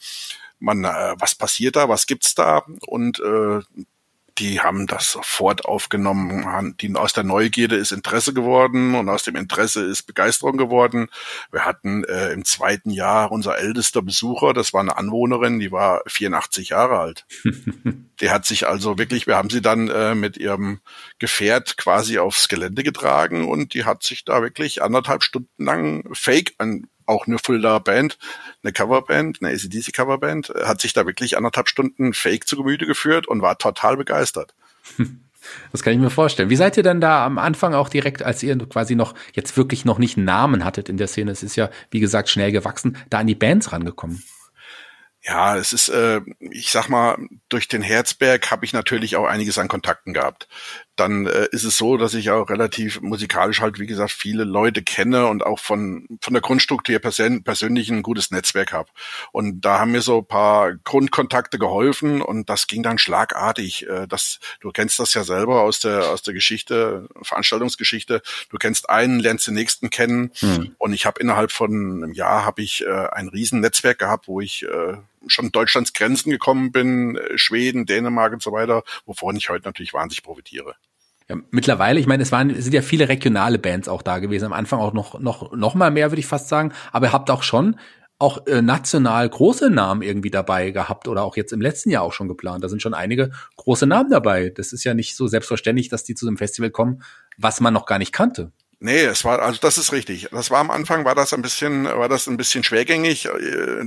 Man, 0.58 0.84
äh, 0.84 1.14
was 1.18 1.34
passiert 1.34 1.76
da, 1.76 1.88
was 1.88 2.06
gibt's 2.06 2.34
da? 2.34 2.64
Und 2.86 3.20
äh, 3.20 3.60
die 4.40 4.60
haben 4.60 4.86
das 4.86 5.12
sofort 5.12 5.66
aufgenommen. 5.66 6.74
Die, 6.80 6.94
aus 6.94 7.12
der 7.12 7.24
Neugierde 7.24 7.76
ist 7.76 7.92
Interesse 7.92 8.32
geworden 8.32 8.94
und 8.94 9.08
aus 9.08 9.22
dem 9.22 9.36
Interesse 9.36 9.84
ist 9.84 10.04
Begeisterung 10.04 10.56
geworden. 10.56 11.08
Wir 11.52 11.66
hatten 11.66 12.04
äh, 12.04 12.32
im 12.32 12.44
zweiten 12.44 12.90
Jahr 12.90 13.30
unser 13.32 13.58
ältester 13.58 14.00
Besucher, 14.02 14.54
das 14.54 14.72
war 14.72 14.80
eine 14.80 14.96
Anwohnerin, 14.96 15.58
die 15.58 15.70
war 15.70 16.02
84 16.06 16.70
Jahre 16.70 16.98
alt. 16.98 17.26
die 18.20 18.30
hat 18.30 18.46
sich 18.46 18.66
also 18.66 18.98
wirklich, 18.98 19.26
wir 19.26 19.36
haben 19.36 19.50
sie 19.50 19.60
dann 19.60 19.88
äh, 19.88 20.14
mit 20.14 20.38
ihrem 20.38 20.80
Gefährt 21.18 21.76
quasi 21.76 22.18
aufs 22.18 22.48
Gelände 22.48 22.82
getragen 22.82 23.46
und 23.46 23.74
die 23.74 23.84
hat 23.84 24.02
sich 24.02 24.24
da 24.24 24.42
wirklich 24.42 24.82
anderthalb 24.82 25.22
Stunden 25.22 25.64
lang 25.64 26.08
Fake 26.14 26.54
an 26.56 26.86
auch 27.10 27.26
eine 27.26 27.38
Fulda 27.38 27.78
Band, 27.78 28.18
eine 28.62 28.72
Coverband, 28.72 29.42
eine 29.42 29.52
ACDC 29.52 29.92
Coverband, 29.92 30.52
hat 30.64 30.80
sich 30.80 30.92
da 30.92 31.06
wirklich 31.06 31.36
anderthalb 31.36 31.68
Stunden 31.68 32.14
Fake 32.14 32.46
zu 32.46 32.56
Gemüte 32.56 32.86
geführt 32.86 33.28
und 33.28 33.42
war 33.42 33.58
total 33.58 33.96
begeistert. 33.96 34.54
Das 35.72 35.82
kann 35.82 35.94
ich 35.94 35.98
mir 35.98 36.10
vorstellen. 36.10 36.50
Wie 36.50 36.56
seid 36.56 36.76
ihr 36.76 36.82
denn 36.82 37.00
da 37.00 37.24
am 37.24 37.38
Anfang 37.38 37.74
auch 37.74 37.88
direkt, 37.88 38.22
als 38.22 38.42
ihr 38.42 38.58
quasi 38.68 38.94
noch 38.94 39.14
jetzt 39.32 39.56
wirklich 39.56 39.86
noch 39.86 39.98
nicht 39.98 40.18
einen 40.18 40.26
Namen 40.26 40.66
hattet 40.66 40.90
in 40.90 40.98
der 40.98 41.08
Szene, 41.08 41.30
es 41.30 41.42
ist 41.42 41.56
ja, 41.56 41.70
wie 41.90 42.00
gesagt, 42.00 42.28
schnell 42.28 42.52
gewachsen, 42.52 42.98
da 43.08 43.20
an 43.20 43.26
die 43.26 43.34
Bands 43.34 43.72
rangekommen? 43.72 44.22
Ja, 45.22 45.56
es 45.56 45.72
ist, 45.72 45.88
äh, 45.88 46.20
ich 46.40 46.70
sag 46.70 46.88
mal, 46.88 47.18
durch 47.48 47.68
den 47.68 47.82
Herzberg 47.82 48.50
habe 48.50 48.64
ich 48.64 48.72
natürlich 48.72 49.16
auch 49.16 49.26
einiges 49.26 49.58
an 49.58 49.68
Kontakten 49.68 50.14
gehabt 50.14 50.48
dann 51.00 51.26
äh, 51.26 51.48
ist 51.50 51.64
es 51.64 51.78
so, 51.78 51.96
dass 51.96 52.14
ich 52.14 52.30
auch 52.30 52.48
relativ 52.50 53.00
musikalisch 53.00 53.60
halt, 53.60 53.78
wie 53.78 53.86
gesagt, 53.86 54.12
viele 54.12 54.44
Leute 54.44 54.82
kenne 54.82 55.26
und 55.26 55.44
auch 55.44 55.58
von, 55.58 56.06
von 56.20 56.34
der 56.34 56.42
Grundstruktur 56.42 56.98
persön 56.98 57.42
persönlich 57.42 57.90
ein 57.90 58.02
gutes 58.02 58.30
Netzwerk 58.30 58.72
habe. 58.72 58.90
Und 59.32 59.62
da 59.62 59.78
haben 59.78 59.92
mir 59.92 60.02
so 60.02 60.18
ein 60.18 60.26
paar 60.26 60.74
Grundkontakte 60.74 61.58
geholfen 61.58 62.20
und 62.20 62.50
das 62.50 62.66
ging 62.66 62.82
dann 62.82 62.98
schlagartig. 62.98 63.88
Äh, 63.88 64.06
das, 64.06 64.40
du 64.60 64.70
kennst 64.70 64.98
das 64.98 65.14
ja 65.14 65.24
selber 65.24 65.62
aus 65.62 65.80
der, 65.80 66.10
aus 66.10 66.22
der 66.22 66.34
Geschichte, 66.34 67.08
Veranstaltungsgeschichte. 67.22 68.20
Du 68.50 68.58
kennst 68.58 68.90
einen, 68.90 69.20
lernst 69.20 69.46
den 69.46 69.54
nächsten 69.54 69.88
kennen. 69.88 70.32
Hm. 70.40 70.74
Und 70.78 70.92
ich 70.92 71.06
habe 71.06 71.20
innerhalb 71.20 71.50
von 71.50 71.70
einem 71.70 72.12
Jahr 72.12 72.44
habe 72.44 72.62
ich 72.62 72.84
äh, 72.84 73.08
ein 73.12 73.28
riesen 73.28 73.60
Netzwerk 73.60 73.98
gehabt, 73.98 74.28
wo 74.28 74.40
ich 74.40 74.64
äh, 74.64 74.98
schon 75.26 75.52
Deutschlands 75.52 75.92
Grenzen 75.92 76.30
gekommen 76.30 76.72
bin, 76.72 77.16
äh, 77.16 77.38
Schweden, 77.38 77.86
Dänemark 77.86 78.32
und 78.32 78.42
so 78.42 78.52
weiter, 78.52 78.82
wovon 79.06 79.36
ich 79.36 79.48
heute 79.48 79.64
natürlich 79.64 79.94
wahnsinnig 79.94 80.22
profitiere. 80.22 80.74
Ja, 81.30 81.36
mittlerweile, 81.52 82.00
ich 82.00 82.08
meine, 82.08 82.24
es 82.24 82.32
waren, 82.32 82.50
es 82.50 82.64
sind 82.64 82.74
ja 82.74 82.82
viele 82.82 83.08
regionale 83.08 83.60
Bands 83.60 83.88
auch 83.88 84.02
da 84.02 84.18
gewesen. 84.18 84.46
Am 84.46 84.52
Anfang 84.52 84.80
auch 84.80 84.92
noch, 84.92 85.20
noch, 85.20 85.52
noch 85.52 85.76
mal 85.76 85.92
mehr, 85.92 86.10
würde 86.10 86.18
ich 86.18 86.26
fast 86.26 86.48
sagen. 86.48 86.72
Aber 86.90 87.06
ihr 87.06 87.12
habt 87.12 87.30
auch 87.30 87.44
schon 87.44 87.76
auch 88.18 88.48
äh, 88.48 88.60
national 88.60 89.28
große 89.28 89.70
Namen 89.70 90.02
irgendwie 90.02 90.32
dabei 90.32 90.72
gehabt 90.72 91.06
oder 91.06 91.22
auch 91.22 91.36
jetzt 91.36 91.52
im 91.52 91.60
letzten 91.60 91.90
Jahr 91.90 92.02
auch 92.02 92.12
schon 92.12 92.26
geplant. 92.26 92.64
Da 92.64 92.68
sind 92.68 92.82
schon 92.82 92.94
einige 92.94 93.30
große 93.56 93.86
Namen 93.86 94.10
dabei. 94.10 94.50
Das 94.50 94.72
ist 94.72 94.82
ja 94.82 94.92
nicht 94.92 95.14
so 95.14 95.28
selbstverständlich, 95.28 95.88
dass 95.88 96.02
die 96.02 96.16
zu 96.16 96.26
einem 96.26 96.36
Festival 96.36 96.70
kommen, 96.70 97.00
was 97.38 97.60
man 97.60 97.72
noch 97.72 97.86
gar 97.86 98.00
nicht 98.00 98.12
kannte. 98.12 98.50
Nee, 98.82 99.02
es 99.02 99.26
war, 99.26 99.42
also 99.42 99.58
das 99.60 99.76
ist 99.76 99.92
richtig. 99.92 100.28
Das 100.32 100.50
war 100.50 100.58
am 100.58 100.70
Anfang, 100.70 101.04
war 101.04 101.14
das 101.14 101.34
ein 101.34 101.42
bisschen, 101.42 101.84
war 101.84 102.08
das 102.08 102.26
ein 102.26 102.38
bisschen 102.38 102.64
schwergängig. 102.64 103.28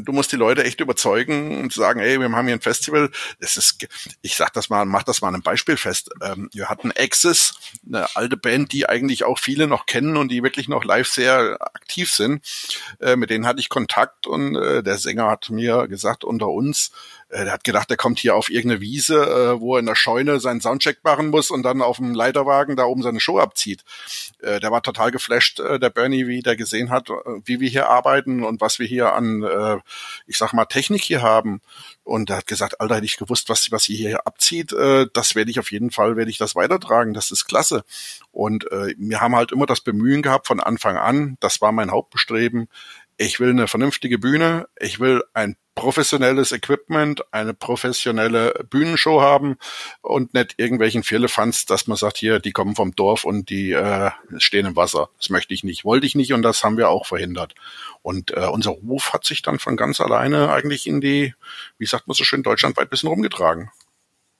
Du 0.03 0.11
musst 0.11 0.31
die 0.31 0.35
Leute 0.35 0.63
echt 0.63 0.81
überzeugen 0.81 1.61
und 1.61 1.73
sagen, 1.73 1.99
ey, 1.99 2.19
wir 2.19 2.31
haben 2.31 2.45
hier 2.45 2.55
ein 2.55 2.61
Festival. 2.61 3.09
Das 3.39 3.57
ist, 3.57 3.87
ich 4.21 4.35
sag 4.35 4.53
das 4.53 4.69
mal, 4.69 4.85
mach 4.85 5.01
das 5.01 5.23
mal 5.23 5.33
ein 5.33 5.41
Beispiel 5.41 5.77
fest. 5.77 6.11
Ähm, 6.21 6.47
wir 6.53 6.69
hatten 6.69 6.91
Axis, 6.91 7.55
eine 7.87 8.15
alte 8.15 8.37
Band, 8.37 8.71
die 8.71 8.87
eigentlich 8.87 9.23
auch 9.23 9.39
viele 9.39 9.65
noch 9.65 9.87
kennen 9.87 10.15
und 10.15 10.29
die 10.29 10.43
wirklich 10.43 10.67
noch 10.67 10.83
live 10.83 11.07
sehr 11.07 11.57
aktiv 11.59 12.11
sind. 12.11 12.45
Äh, 12.99 13.15
mit 13.15 13.31
denen 13.31 13.47
hatte 13.47 13.61
ich 13.61 13.69
Kontakt 13.69 14.27
und 14.27 14.55
äh, 14.55 14.83
der 14.83 14.99
Sänger 14.99 15.27
hat 15.27 15.49
mir 15.49 15.87
gesagt, 15.87 16.23
unter 16.23 16.49
uns, 16.49 16.91
äh, 17.33 17.45
der 17.45 17.53
hat 17.53 17.63
gedacht, 17.63 17.89
er 17.89 17.97
kommt 17.97 18.19
hier 18.19 18.35
auf 18.35 18.49
irgendeine 18.49 18.81
Wiese, 18.81 19.15
äh, 19.15 19.59
wo 19.59 19.75
er 19.75 19.79
in 19.79 19.85
der 19.85 19.95
Scheune 19.95 20.39
seinen 20.39 20.61
Soundcheck 20.61 21.03
machen 21.03 21.29
muss 21.29 21.49
und 21.49 21.63
dann 21.63 21.81
auf 21.81 21.97
dem 21.97 22.13
Leiterwagen 22.13 22.75
da 22.75 22.85
oben 22.85 23.01
seine 23.01 23.19
Show 23.19 23.39
abzieht. 23.39 23.83
Äh, 24.39 24.59
der 24.59 24.71
war 24.71 24.83
total 24.83 25.11
geflasht, 25.11 25.59
äh, 25.59 25.79
der 25.79 25.89
Bernie, 25.89 26.27
wie 26.27 26.41
der 26.41 26.55
gesehen 26.55 26.89
hat, 26.89 27.09
äh, 27.09 27.13
wie 27.45 27.59
wir 27.59 27.69
hier 27.69 27.89
arbeiten 27.89 28.43
und 28.43 28.61
was 28.61 28.79
wir 28.79 28.85
hier 28.85 29.13
an, 29.13 29.43
äh, 29.43 29.77
ich 30.27 30.37
sag 30.37 30.53
mal, 30.53 30.65
Technik 30.65 31.03
hier 31.03 31.21
haben. 31.21 31.61
Und 32.03 32.29
er 32.29 32.37
hat 32.37 32.47
gesagt, 32.47 32.81
Alter, 32.81 32.95
hätte 32.95 33.05
ich 33.05 33.17
gewusst, 33.17 33.49
was, 33.49 33.71
was 33.71 33.89
ihr 33.89 33.97
hier 33.97 34.27
abzieht, 34.27 34.73
äh, 34.73 35.07
das 35.13 35.35
werde 35.35 35.51
ich 35.51 35.59
auf 35.59 35.71
jeden 35.71 35.89
Fall, 35.89 36.15
werde 36.15 36.29
ich 36.29 36.37
das 36.37 36.55
weitertragen. 36.55 37.13
Das 37.13 37.31
ist 37.31 37.45
klasse. 37.45 37.83
Und 38.31 38.69
äh, 38.71 38.93
wir 38.97 39.21
haben 39.21 39.35
halt 39.35 39.51
immer 39.51 39.65
das 39.65 39.81
Bemühen 39.81 40.21
gehabt 40.21 40.47
von 40.47 40.59
Anfang 40.59 40.97
an, 40.97 41.37
das 41.39 41.61
war 41.61 41.71
mein 41.71 41.91
Hauptbestreben, 41.91 42.67
ich 43.23 43.39
will 43.39 43.51
eine 43.51 43.67
vernünftige 43.67 44.19
Bühne, 44.19 44.67
ich 44.79 44.99
will 44.99 45.23
ein 45.33 45.55
professionelles 45.75 46.51
Equipment, 46.51 47.23
eine 47.31 47.53
professionelle 47.53 48.65
Bühnenshow 48.69 49.21
haben 49.21 49.55
und 50.01 50.33
nicht 50.33 50.55
irgendwelchen 50.57 51.03
Firlefanz, 51.03 51.65
dass 51.65 51.87
man 51.87 51.97
sagt, 51.97 52.17
hier, 52.17 52.39
die 52.39 52.51
kommen 52.51 52.75
vom 52.75 52.95
Dorf 52.95 53.23
und 53.23 53.49
die 53.49 53.71
äh, 53.71 54.11
stehen 54.37 54.65
im 54.65 54.75
Wasser. 54.75 55.09
Das 55.17 55.29
möchte 55.29 55.53
ich 55.53 55.63
nicht, 55.63 55.85
wollte 55.85 56.05
ich 56.05 56.15
nicht 56.15 56.33
und 56.33 56.43
das 56.43 56.63
haben 56.63 56.77
wir 56.77 56.89
auch 56.89 57.05
verhindert. 57.05 57.55
Und 58.01 58.31
äh, 58.31 58.45
unser 58.45 58.71
Ruf 58.71 59.13
hat 59.13 59.25
sich 59.25 59.41
dann 59.41 59.57
von 59.57 59.77
ganz 59.77 59.99
alleine 59.99 60.51
eigentlich 60.51 60.85
in 60.85 61.01
die, 61.01 61.33
wie 61.77 61.85
sagt 61.85 62.07
man 62.07 62.15
so 62.15 62.23
schön, 62.23 62.43
deutschlandweit 62.43 62.89
bisschen 62.89 63.09
rumgetragen. 63.09 63.71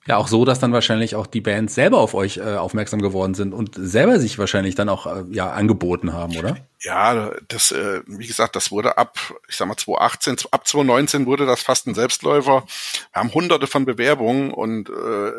Ja, 0.06 0.18
auch 0.18 0.28
so, 0.28 0.44
dass 0.44 0.60
dann 0.60 0.74
wahrscheinlich 0.74 1.16
auch 1.16 1.28
die 1.28 1.40
Bands 1.40 1.76
selber 1.76 2.00
auf 2.00 2.14
euch 2.14 2.38
äh, 2.38 2.56
aufmerksam 2.56 3.02
geworden 3.02 3.36
sind 3.36 3.54
und 3.54 3.76
selber 3.76 4.20
sich 4.20 4.38
wahrscheinlich 4.38 4.76
dann 4.76 4.90
auch 4.90 5.06
äh, 5.06 5.24
ja 5.32 5.52
angeboten 5.52 6.12
haben, 6.12 6.36
oder? 6.36 6.58
Ja, 6.82 7.32
das, 7.48 7.72
äh, 7.72 8.02
wie 8.06 8.28
gesagt, 8.28 8.58
das 8.58 8.70
wurde 8.70 8.98
ab, 8.98 9.18
ich 9.48 9.56
sag 9.56 9.68
mal 9.70 9.78
2018, 9.78 10.36
ab 10.52 10.68
2019 10.68 11.26
wurde 11.26 11.46
das 11.46 11.62
fast 11.62 11.88
ein 11.88 11.96
Selbstläufer. 11.96 12.66
Wir 13.14 13.20
haben 13.20 13.34
hunderte 13.34 13.68
von 13.68 13.86
Bewerbungen 13.86 14.52
und 14.52 14.90
äh, 14.90 15.32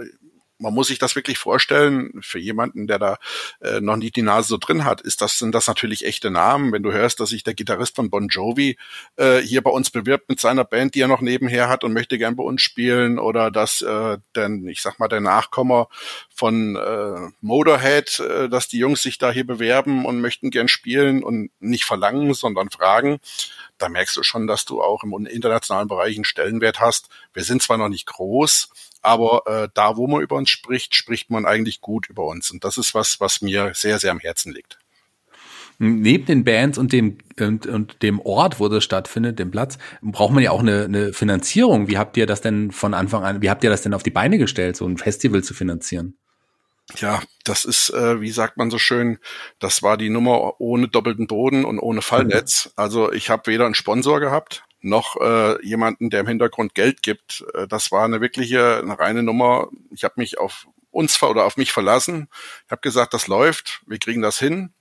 man 0.58 0.72
muss 0.72 0.88
sich 0.88 0.98
das 0.98 1.16
wirklich 1.16 1.38
vorstellen, 1.38 2.12
für 2.20 2.38
jemanden, 2.38 2.86
der 2.86 2.98
da 2.98 3.16
äh, 3.60 3.80
noch 3.80 3.96
nicht 3.96 4.16
die 4.16 4.22
Nase 4.22 4.48
so 4.48 4.56
drin 4.56 4.84
hat, 4.84 5.00
ist 5.00 5.20
das, 5.20 5.38
sind 5.38 5.54
das 5.54 5.66
natürlich 5.66 6.04
echte 6.04 6.30
Namen. 6.30 6.72
Wenn 6.72 6.82
du 6.82 6.92
hörst, 6.92 7.20
dass 7.20 7.30
sich 7.30 7.42
der 7.42 7.54
Gitarrist 7.54 7.96
von 7.96 8.10
Bon 8.10 8.28
Jovi 8.28 8.76
äh, 9.16 9.38
hier 9.38 9.62
bei 9.62 9.70
uns 9.70 9.90
bewirbt 9.90 10.28
mit 10.28 10.40
seiner 10.40 10.64
Band, 10.64 10.94
die 10.94 11.00
er 11.00 11.08
noch 11.08 11.20
nebenher 11.20 11.68
hat 11.68 11.84
und 11.84 11.92
möchte 11.92 12.18
gern 12.18 12.36
bei 12.36 12.44
uns 12.44 12.62
spielen, 12.62 13.18
oder 13.18 13.50
dass 13.50 13.82
äh, 13.82 14.18
denn, 14.36 14.66
ich 14.68 14.82
sag 14.82 14.98
mal, 14.98 15.08
der 15.08 15.20
Nachkommer 15.20 15.88
von 16.34 16.76
äh, 16.76 17.32
Motorhead, 17.40 18.20
äh, 18.20 18.48
dass 18.48 18.68
die 18.68 18.78
Jungs 18.78 19.02
sich 19.02 19.18
da 19.18 19.30
hier 19.30 19.46
bewerben 19.46 20.04
und 20.04 20.20
möchten 20.20 20.50
gern 20.50 20.68
spielen 20.68 21.22
und 21.22 21.50
nicht 21.60 21.84
verlangen, 21.84 22.32
sondern 22.34 22.70
fragen, 22.70 23.18
da 23.78 23.88
merkst 23.88 24.16
du 24.16 24.22
schon, 24.22 24.46
dass 24.46 24.64
du 24.64 24.82
auch 24.82 25.02
im 25.02 25.26
internationalen 25.26 25.88
Bereich 25.88 26.16
einen 26.16 26.24
Stellenwert 26.24 26.80
hast. 26.80 27.08
Wir 27.32 27.44
sind 27.44 27.62
zwar 27.62 27.78
noch 27.78 27.88
nicht 27.88 28.06
groß, 28.06 28.70
aber 29.02 29.42
äh, 29.46 29.68
da, 29.74 29.96
wo 29.96 30.06
man 30.06 30.22
über 30.22 30.36
uns 30.36 30.50
spricht, 30.50 30.94
spricht 30.94 31.30
man 31.30 31.44
eigentlich 31.44 31.80
gut 31.80 32.08
über 32.08 32.24
uns. 32.24 32.50
Und 32.50 32.64
das 32.64 32.78
ist 32.78 32.94
was, 32.94 33.20
was 33.20 33.42
mir 33.42 33.72
sehr, 33.74 33.98
sehr 33.98 34.12
am 34.12 34.20
Herzen 34.20 34.52
liegt. 34.52 34.78
Neben 35.78 36.24
den 36.26 36.44
Bands 36.44 36.78
und 36.78 36.92
dem 36.92 37.18
und, 37.40 37.66
und 37.66 38.02
dem 38.02 38.20
Ort, 38.20 38.60
wo 38.60 38.68
das 38.68 38.84
stattfindet, 38.84 39.40
dem 39.40 39.50
Platz, 39.50 39.76
braucht 40.02 40.32
man 40.32 40.42
ja 40.44 40.52
auch 40.52 40.60
eine, 40.60 40.84
eine 40.84 41.12
Finanzierung. 41.12 41.88
Wie 41.88 41.98
habt 41.98 42.16
ihr 42.16 42.26
das 42.26 42.40
denn 42.40 42.70
von 42.70 42.94
Anfang 42.94 43.24
an, 43.24 43.42
wie 43.42 43.50
habt 43.50 43.64
ihr 43.64 43.70
das 43.70 43.82
denn 43.82 43.92
auf 43.92 44.04
die 44.04 44.10
Beine 44.10 44.38
gestellt, 44.38 44.76
so 44.76 44.86
ein 44.86 44.98
Festival 44.98 45.42
zu 45.42 45.52
finanzieren? 45.52 46.16
Ja, 46.96 47.22
das 47.44 47.64
ist, 47.64 47.90
äh, 47.90 48.20
wie 48.20 48.30
sagt 48.30 48.56
man 48.56 48.70
so 48.70 48.78
schön, 48.78 49.18
das 49.58 49.82
war 49.82 49.96
die 49.96 50.10
Nummer 50.10 50.60
ohne 50.60 50.88
doppelten 50.88 51.26
Boden 51.26 51.64
und 51.64 51.78
ohne 51.78 52.02
Fallnetz. 52.02 52.70
Also 52.76 53.12
ich 53.12 53.30
habe 53.30 53.46
weder 53.46 53.64
einen 53.64 53.74
Sponsor 53.74 54.20
gehabt, 54.20 54.64
noch 54.80 55.16
äh, 55.20 55.64
jemanden, 55.64 56.10
der 56.10 56.20
im 56.20 56.28
Hintergrund 56.28 56.74
Geld 56.74 57.02
gibt. 57.02 57.44
Äh, 57.54 57.66
das 57.66 57.90
war 57.90 58.04
eine 58.04 58.20
wirkliche, 58.20 58.78
eine 58.78 58.98
reine 58.98 59.22
Nummer. 59.22 59.68
Ich 59.90 60.04
habe 60.04 60.14
mich 60.18 60.38
auf 60.38 60.66
uns 60.90 61.20
oder 61.22 61.44
auf 61.44 61.56
mich 61.56 61.72
verlassen. 61.72 62.28
Ich 62.66 62.70
habe 62.70 62.82
gesagt, 62.82 63.14
das 63.14 63.26
läuft, 63.26 63.82
wir 63.86 63.98
kriegen 63.98 64.22
das 64.22 64.38
hin. 64.38 64.72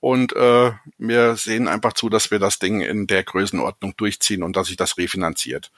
Und 0.00 0.34
äh, 0.36 0.72
wir 0.98 1.36
sehen 1.36 1.68
einfach 1.68 1.94
zu, 1.94 2.08
dass 2.08 2.30
wir 2.30 2.38
das 2.38 2.58
Ding 2.58 2.80
in 2.80 3.06
der 3.06 3.24
Größenordnung 3.24 3.96
durchziehen 3.96 4.42
und 4.42 4.54
dass 4.54 4.68
sich 4.68 4.76
das 4.76 4.98
refinanziert. 4.98 5.72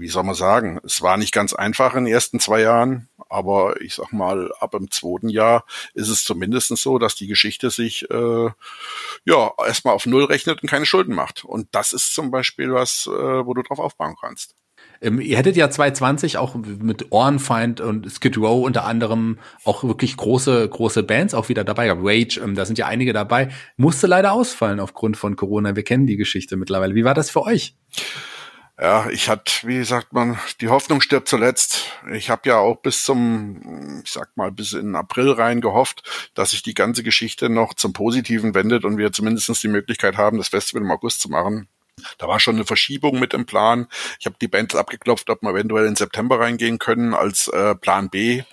Wie 0.00 0.08
soll 0.08 0.24
man 0.24 0.34
sagen? 0.34 0.80
Es 0.82 1.02
war 1.02 1.18
nicht 1.18 1.32
ganz 1.32 1.52
einfach 1.52 1.94
in 1.94 2.06
den 2.06 2.14
ersten 2.14 2.40
zwei 2.40 2.62
Jahren, 2.62 3.08
aber 3.28 3.80
ich 3.82 3.94
sag 3.94 4.12
mal, 4.12 4.50
ab 4.58 4.70
dem 4.72 4.90
zweiten 4.90 5.28
Jahr 5.28 5.64
ist 5.92 6.08
es 6.08 6.24
zumindest 6.24 6.74
so, 6.76 6.98
dass 6.98 7.14
die 7.14 7.26
Geschichte 7.26 7.70
sich 7.70 8.10
äh, 8.10 8.48
ja 9.24 9.52
erstmal 9.58 9.94
auf 9.94 10.06
Null 10.06 10.24
rechnet 10.24 10.62
und 10.62 10.68
keine 10.70 10.86
Schulden 10.86 11.14
macht. 11.14 11.44
Und 11.44 11.68
das 11.72 11.92
ist 11.92 12.14
zum 12.14 12.30
Beispiel 12.30 12.72
was, 12.72 13.06
äh, 13.06 13.10
wo 13.10 13.52
du 13.52 13.62
drauf 13.62 13.78
aufbauen 13.78 14.16
kannst. 14.18 14.54
Ähm, 15.02 15.20
ihr 15.20 15.36
hättet 15.36 15.56
ja 15.56 15.68
2020 15.70 16.38
auch 16.38 16.54
mit 16.54 17.12
Ohrenfeind 17.12 17.80
und 17.80 18.10
Skid 18.10 18.36
Row 18.38 18.64
unter 18.64 18.84
anderem 18.84 19.38
auch 19.64 19.84
wirklich 19.84 20.16
große, 20.16 20.68
große 20.68 21.02
Bands 21.02 21.34
auch 21.34 21.48
wieder 21.48 21.64
dabei. 21.64 21.90
Rage, 21.92 22.40
ähm, 22.42 22.54
da 22.54 22.64
sind 22.64 22.78
ja 22.78 22.86
einige 22.86 23.12
dabei. 23.12 23.50
Musste 23.76 24.06
leider 24.06 24.32
ausfallen 24.32 24.80
aufgrund 24.80 25.16
von 25.16 25.36
Corona. 25.36 25.76
Wir 25.76 25.84
kennen 25.84 26.06
die 26.06 26.16
Geschichte 26.16 26.56
mittlerweile. 26.56 26.94
Wie 26.94 27.04
war 27.04 27.14
das 27.14 27.30
für 27.30 27.42
euch? 27.42 27.74
Ja, 28.80 29.10
ich 29.10 29.28
hatte, 29.28 29.68
wie 29.68 29.84
sagt 29.84 30.14
man, 30.14 30.38
die 30.62 30.68
Hoffnung 30.68 31.02
stirbt 31.02 31.28
zuletzt. 31.28 31.92
Ich 32.14 32.30
habe 32.30 32.48
ja 32.48 32.56
auch 32.56 32.76
bis 32.76 33.04
zum, 33.04 34.00
ich 34.02 34.10
sag 34.10 34.34
mal, 34.38 34.50
bis 34.50 34.72
in 34.72 34.94
April 34.96 35.32
rein 35.32 35.60
gehofft, 35.60 36.30
dass 36.34 36.52
sich 36.52 36.62
die 36.62 36.72
ganze 36.72 37.02
Geschichte 37.02 37.50
noch 37.50 37.74
zum 37.74 37.92
Positiven 37.92 38.54
wendet 38.54 38.86
und 38.86 38.96
wir 38.96 39.12
zumindestens 39.12 39.60
die 39.60 39.68
Möglichkeit 39.68 40.16
haben, 40.16 40.38
das 40.38 40.48
Festival 40.48 40.82
im 40.82 40.90
August 40.90 41.20
zu 41.20 41.28
machen. 41.28 41.68
Da 42.16 42.26
war 42.26 42.40
schon 42.40 42.54
eine 42.54 42.64
Verschiebung 42.64 43.18
mit 43.18 43.34
im 43.34 43.44
Plan. 43.44 43.86
Ich 44.18 44.24
habe 44.24 44.36
die 44.40 44.48
Bands 44.48 44.74
abgeklopft, 44.74 45.28
ob 45.28 45.42
wir 45.42 45.50
eventuell 45.50 45.84
in 45.84 45.96
September 45.96 46.40
reingehen 46.40 46.78
können 46.78 47.12
als 47.12 47.48
äh, 47.48 47.74
Plan 47.74 48.08
B. 48.08 48.44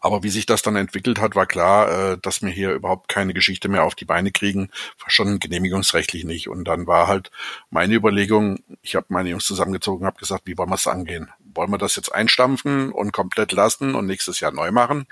Aber 0.00 0.22
wie 0.22 0.28
sich 0.28 0.46
das 0.46 0.62
dann 0.62 0.76
entwickelt 0.76 1.20
hat, 1.20 1.34
war 1.34 1.46
klar, 1.46 2.12
äh, 2.12 2.18
dass 2.20 2.42
wir 2.42 2.50
hier 2.50 2.72
überhaupt 2.72 3.08
keine 3.08 3.34
Geschichte 3.34 3.68
mehr 3.68 3.84
auf 3.84 3.94
die 3.94 4.04
Beine 4.04 4.32
kriegen, 4.32 4.70
schon 5.06 5.38
genehmigungsrechtlich 5.38 6.24
nicht. 6.24 6.48
Und 6.48 6.64
dann 6.64 6.86
war 6.86 7.06
halt 7.06 7.30
meine 7.70 7.94
Überlegung, 7.94 8.58
ich 8.82 8.94
habe 8.96 9.06
meine 9.08 9.30
Jungs 9.30 9.44
zusammengezogen, 9.44 10.06
habe 10.06 10.18
gesagt, 10.18 10.42
wie 10.46 10.58
wollen 10.58 10.70
wir 10.70 10.76
es 10.76 10.86
angehen? 10.86 11.30
Wollen 11.54 11.70
wir 11.70 11.78
das 11.78 11.96
jetzt 11.96 12.12
einstampfen 12.14 12.92
und 12.92 13.12
komplett 13.12 13.52
lassen 13.52 13.94
und 13.94 14.06
nächstes 14.06 14.40
Jahr 14.40 14.52
neu 14.52 14.72
machen? 14.72 15.06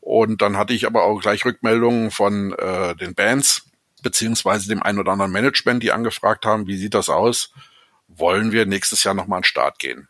Und 0.00 0.40
dann 0.40 0.56
hatte 0.56 0.72
ich 0.72 0.86
aber 0.86 1.02
auch 1.02 1.20
gleich 1.20 1.44
Rückmeldungen 1.44 2.12
von 2.12 2.52
äh, 2.52 2.94
den 2.94 3.14
Bands, 3.14 3.68
beziehungsweise 4.02 4.68
dem 4.68 4.82
einen 4.82 5.00
oder 5.00 5.12
anderen 5.12 5.32
Management, 5.32 5.82
die 5.82 5.90
angefragt 5.90 6.46
haben, 6.46 6.68
wie 6.68 6.76
sieht 6.76 6.94
das 6.94 7.08
aus? 7.08 7.52
Wollen 8.06 8.52
wir 8.52 8.66
nächstes 8.66 9.02
Jahr 9.02 9.14
nochmal 9.14 9.38
an 9.38 9.42
den 9.42 9.48
Start 9.48 9.80
gehen? 9.80 10.08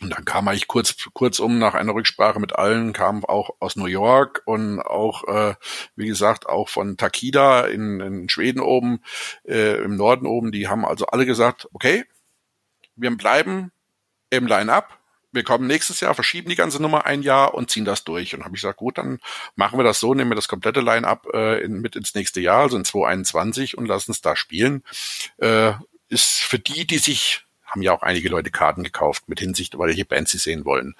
Und 0.00 0.10
dann 0.10 0.24
kam 0.24 0.48
eigentlich 0.48 0.66
kurz, 0.66 0.96
kurzum 1.12 1.58
nach 1.58 1.74
einer 1.74 1.94
Rücksprache 1.94 2.40
mit 2.40 2.56
allen, 2.56 2.94
kam 2.94 3.24
auch 3.24 3.50
aus 3.60 3.76
New 3.76 3.86
York 3.86 4.42
und 4.46 4.80
auch, 4.80 5.24
äh, 5.28 5.54
wie 5.94 6.06
gesagt, 6.06 6.48
auch 6.48 6.70
von 6.70 6.96
Takida 6.96 7.66
in, 7.66 8.00
in 8.00 8.28
Schweden 8.30 8.60
oben, 8.60 9.02
äh, 9.46 9.82
im 9.82 9.96
Norden 9.96 10.26
oben, 10.26 10.52
die 10.52 10.68
haben 10.68 10.86
also 10.86 11.06
alle 11.06 11.26
gesagt, 11.26 11.68
okay, 11.74 12.04
wir 12.96 13.14
bleiben 13.14 13.72
im 14.30 14.46
Line-Up, 14.46 14.98
wir 15.32 15.44
kommen 15.44 15.66
nächstes 15.66 16.00
Jahr, 16.00 16.14
verschieben 16.14 16.48
die 16.48 16.56
ganze 16.56 16.80
Nummer 16.80 17.04
ein 17.06 17.22
Jahr 17.22 17.54
und 17.54 17.70
ziehen 17.70 17.84
das 17.84 18.02
durch. 18.04 18.34
Und 18.34 18.44
habe 18.44 18.56
ich 18.56 18.62
gesagt, 18.62 18.78
gut, 18.78 18.98
dann 18.98 19.20
machen 19.54 19.78
wir 19.78 19.84
das 19.84 20.00
so, 20.00 20.14
nehmen 20.14 20.30
wir 20.30 20.34
das 20.36 20.48
komplette 20.48 20.80
Line-up 20.80 21.28
äh, 21.32 21.62
in, 21.62 21.80
mit 21.80 21.94
ins 21.94 22.14
nächste 22.14 22.40
Jahr, 22.40 22.62
also 22.62 22.76
in 22.76 22.84
2021 22.84 23.78
und 23.78 23.86
lassen 23.86 24.10
es 24.10 24.22
da 24.22 24.34
spielen. 24.34 24.82
Äh, 25.38 25.72
ist 26.08 26.40
für 26.40 26.58
die, 26.58 26.86
die 26.86 26.98
sich 26.98 27.44
haben 27.70 27.82
ja 27.82 27.92
auch 27.92 28.02
einige 28.02 28.28
Leute 28.28 28.50
Karten 28.50 28.82
gekauft 28.82 29.28
mit 29.28 29.40
Hinsicht, 29.40 29.78
welche 29.78 30.04
Bands 30.04 30.32
sie 30.32 30.38
sehen 30.38 30.64
wollen. 30.64 30.94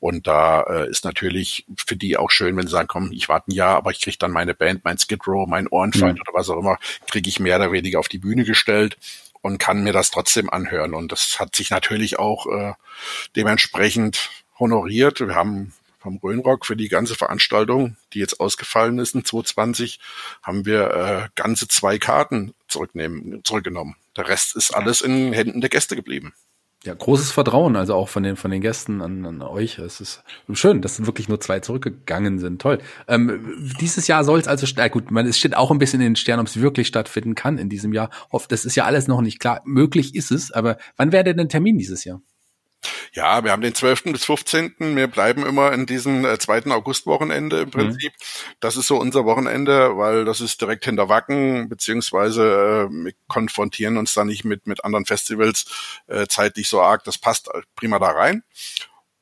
Und 0.00 0.26
da 0.26 0.62
äh, 0.62 0.90
ist 0.90 1.04
natürlich 1.04 1.64
für 1.76 1.96
die 1.96 2.16
auch 2.16 2.30
schön, 2.30 2.56
wenn 2.56 2.66
sie 2.66 2.72
sagen, 2.72 2.88
komm, 2.88 3.12
ich 3.12 3.28
warte 3.28 3.50
ein 3.50 3.54
Jahr, 3.54 3.76
aber 3.76 3.90
ich 3.90 4.00
kriege 4.00 4.18
dann 4.18 4.32
meine 4.32 4.54
Band, 4.54 4.84
mein 4.84 4.98
Skid 4.98 5.26
Row, 5.26 5.46
mein 5.48 5.68
Ohrenfeind 5.68 6.18
mhm. 6.18 6.22
oder 6.22 6.38
was 6.38 6.50
auch 6.50 6.58
immer, 6.58 6.78
kriege 7.08 7.28
ich 7.28 7.40
mehr 7.40 7.56
oder 7.56 7.72
weniger 7.72 8.00
auf 8.00 8.08
die 8.08 8.18
Bühne 8.18 8.44
gestellt 8.44 8.98
und 9.40 9.58
kann 9.58 9.82
mir 9.82 9.92
das 9.92 10.10
trotzdem 10.10 10.50
anhören. 10.50 10.94
Und 10.94 11.12
das 11.12 11.38
hat 11.38 11.54
sich 11.54 11.70
natürlich 11.70 12.18
auch 12.18 12.46
äh, 12.46 12.72
dementsprechend 13.36 14.30
honoriert. 14.58 15.20
Wir 15.20 15.34
haben 15.34 15.72
vom 16.00 16.18
Rhönrock 16.18 16.66
für 16.66 16.76
die 16.76 16.88
ganze 16.88 17.14
Veranstaltung, 17.14 17.96
die 18.12 18.20
jetzt 18.20 18.40
ausgefallen 18.40 18.98
ist 18.98 19.14
in 19.14 19.24
2020, 19.24 20.00
haben 20.42 20.64
wir 20.64 20.90
äh, 20.90 21.28
ganze 21.34 21.68
zwei 21.68 21.98
Karten 21.98 22.54
zurücknehmen, 22.68 23.42
zurückgenommen. 23.44 23.96
Der 24.16 24.28
Rest 24.28 24.56
ist 24.56 24.74
alles 24.74 25.00
in 25.00 25.32
Händen 25.32 25.60
der 25.60 25.70
Gäste 25.70 25.96
geblieben. 25.96 26.32
Ja, 26.84 26.94
großes 26.94 27.32
Vertrauen, 27.32 27.74
also 27.74 27.94
auch 27.94 28.08
von 28.08 28.22
den, 28.22 28.36
von 28.36 28.52
den 28.52 28.60
Gästen 28.60 29.02
an, 29.02 29.26
an 29.26 29.42
euch. 29.42 29.78
Es 29.78 30.00
ist 30.00 30.22
schön, 30.52 30.82
dass 30.82 31.04
wirklich 31.04 31.28
nur 31.28 31.40
zwei 31.40 31.58
zurückgegangen 31.58 32.38
sind. 32.38 32.62
Toll. 32.62 32.78
Ähm, 33.08 33.74
dieses 33.80 34.06
Jahr 34.06 34.22
soll 34.22 34.38
es 34.38 34.46
also, 34.46 34.66
äh 34.66 34.88
gut, 34.88 35.10
man, 35.10 35.26
es 35.26 35.36
steht 35.36 35.56
auch 35.56 35.72
ein 35.72 35.78
bisschen 35.78 36.00
in 36.00 36.10
den 36.10 36.16
Sternen, 36.16 36.42
ob 36.42 36.46
es 36.46 36.60
wirklich 36.60 36.86
stattfinden 36.86 37.34
kann 37.34 37.58
in 37.58 37.68
diesem 37.68 37.92
Jahr. 37.92 38.10
Hofft, 38.30 38.52
das 38.52 38.64
ist 38.64 38.76
ja 38.76 38.84
alles 38.84 39.08
noch 39.08 39.20
nicht 39.20 39.40
klar. 39.40 39.62
Möglich 39.64 40.14
ist 40.14 40.30
es, 40.30 40.52
aber 40.52 40.78
wann 40.96 41.10
wäre 41.10 41.24
denn 41.24 41.38
der 41.38 41.48
Termin 41.48 41.76
dieses 41.76 42.04
Jahr? 42.04 42.22
Ja, 43.12 43.44
wir 43.44 43.52
haben 43.52 43.62
den 43.62 43.74
12. 43.74 44.04
bis 44.04 44.24
15. 44.26 44.74
Wir 44.78 45.06
bleiben 45.06 45.46
immer 45.46 45.72
in 45.72 45.86
diesem 45.86 46.24
äh, 46.24 46.38
zweiten 46.38 46.70
Augustwochenende 46.70 47.60
im 47.60 47.68
mhm. 47.68 47.70
Prinzip. 47.70 48.12
Mhm. 48.12 48.54
Das 48.60 48.76
ist 48.76 48.86
so 48.86 48.98
unser 48.98 49.24
Wochenende, 49.24 49.96
weil 49.96 50.24
das 50.24 50.40
ist 50.40 50.60
direkt 50.60 50.84
hinter 50.84 51.08
Wacken, 51.08 51.68
beziehungsweise 51.68 52.88
äh, 52.90 52.92
wir 52.92 53.12
konfrontieren 53.28 53.96
uns 53.96 54.12
da 54.14 54.24
nicht 54.24 54.44
mit, 54.44 54.66
mit 54.66 54.84
anderen 54.84 55.06
Festivals 55.06 55.64
äh, 56.08 56.26
zeitlich 56.26 56.68
so 56.68 56.80
arg. 56.80 57.04
Das 57.04 57.18
passt 57.18 57.48
prima 57.74 57.98
da 57.98 58.10
rein. 58.10 58.42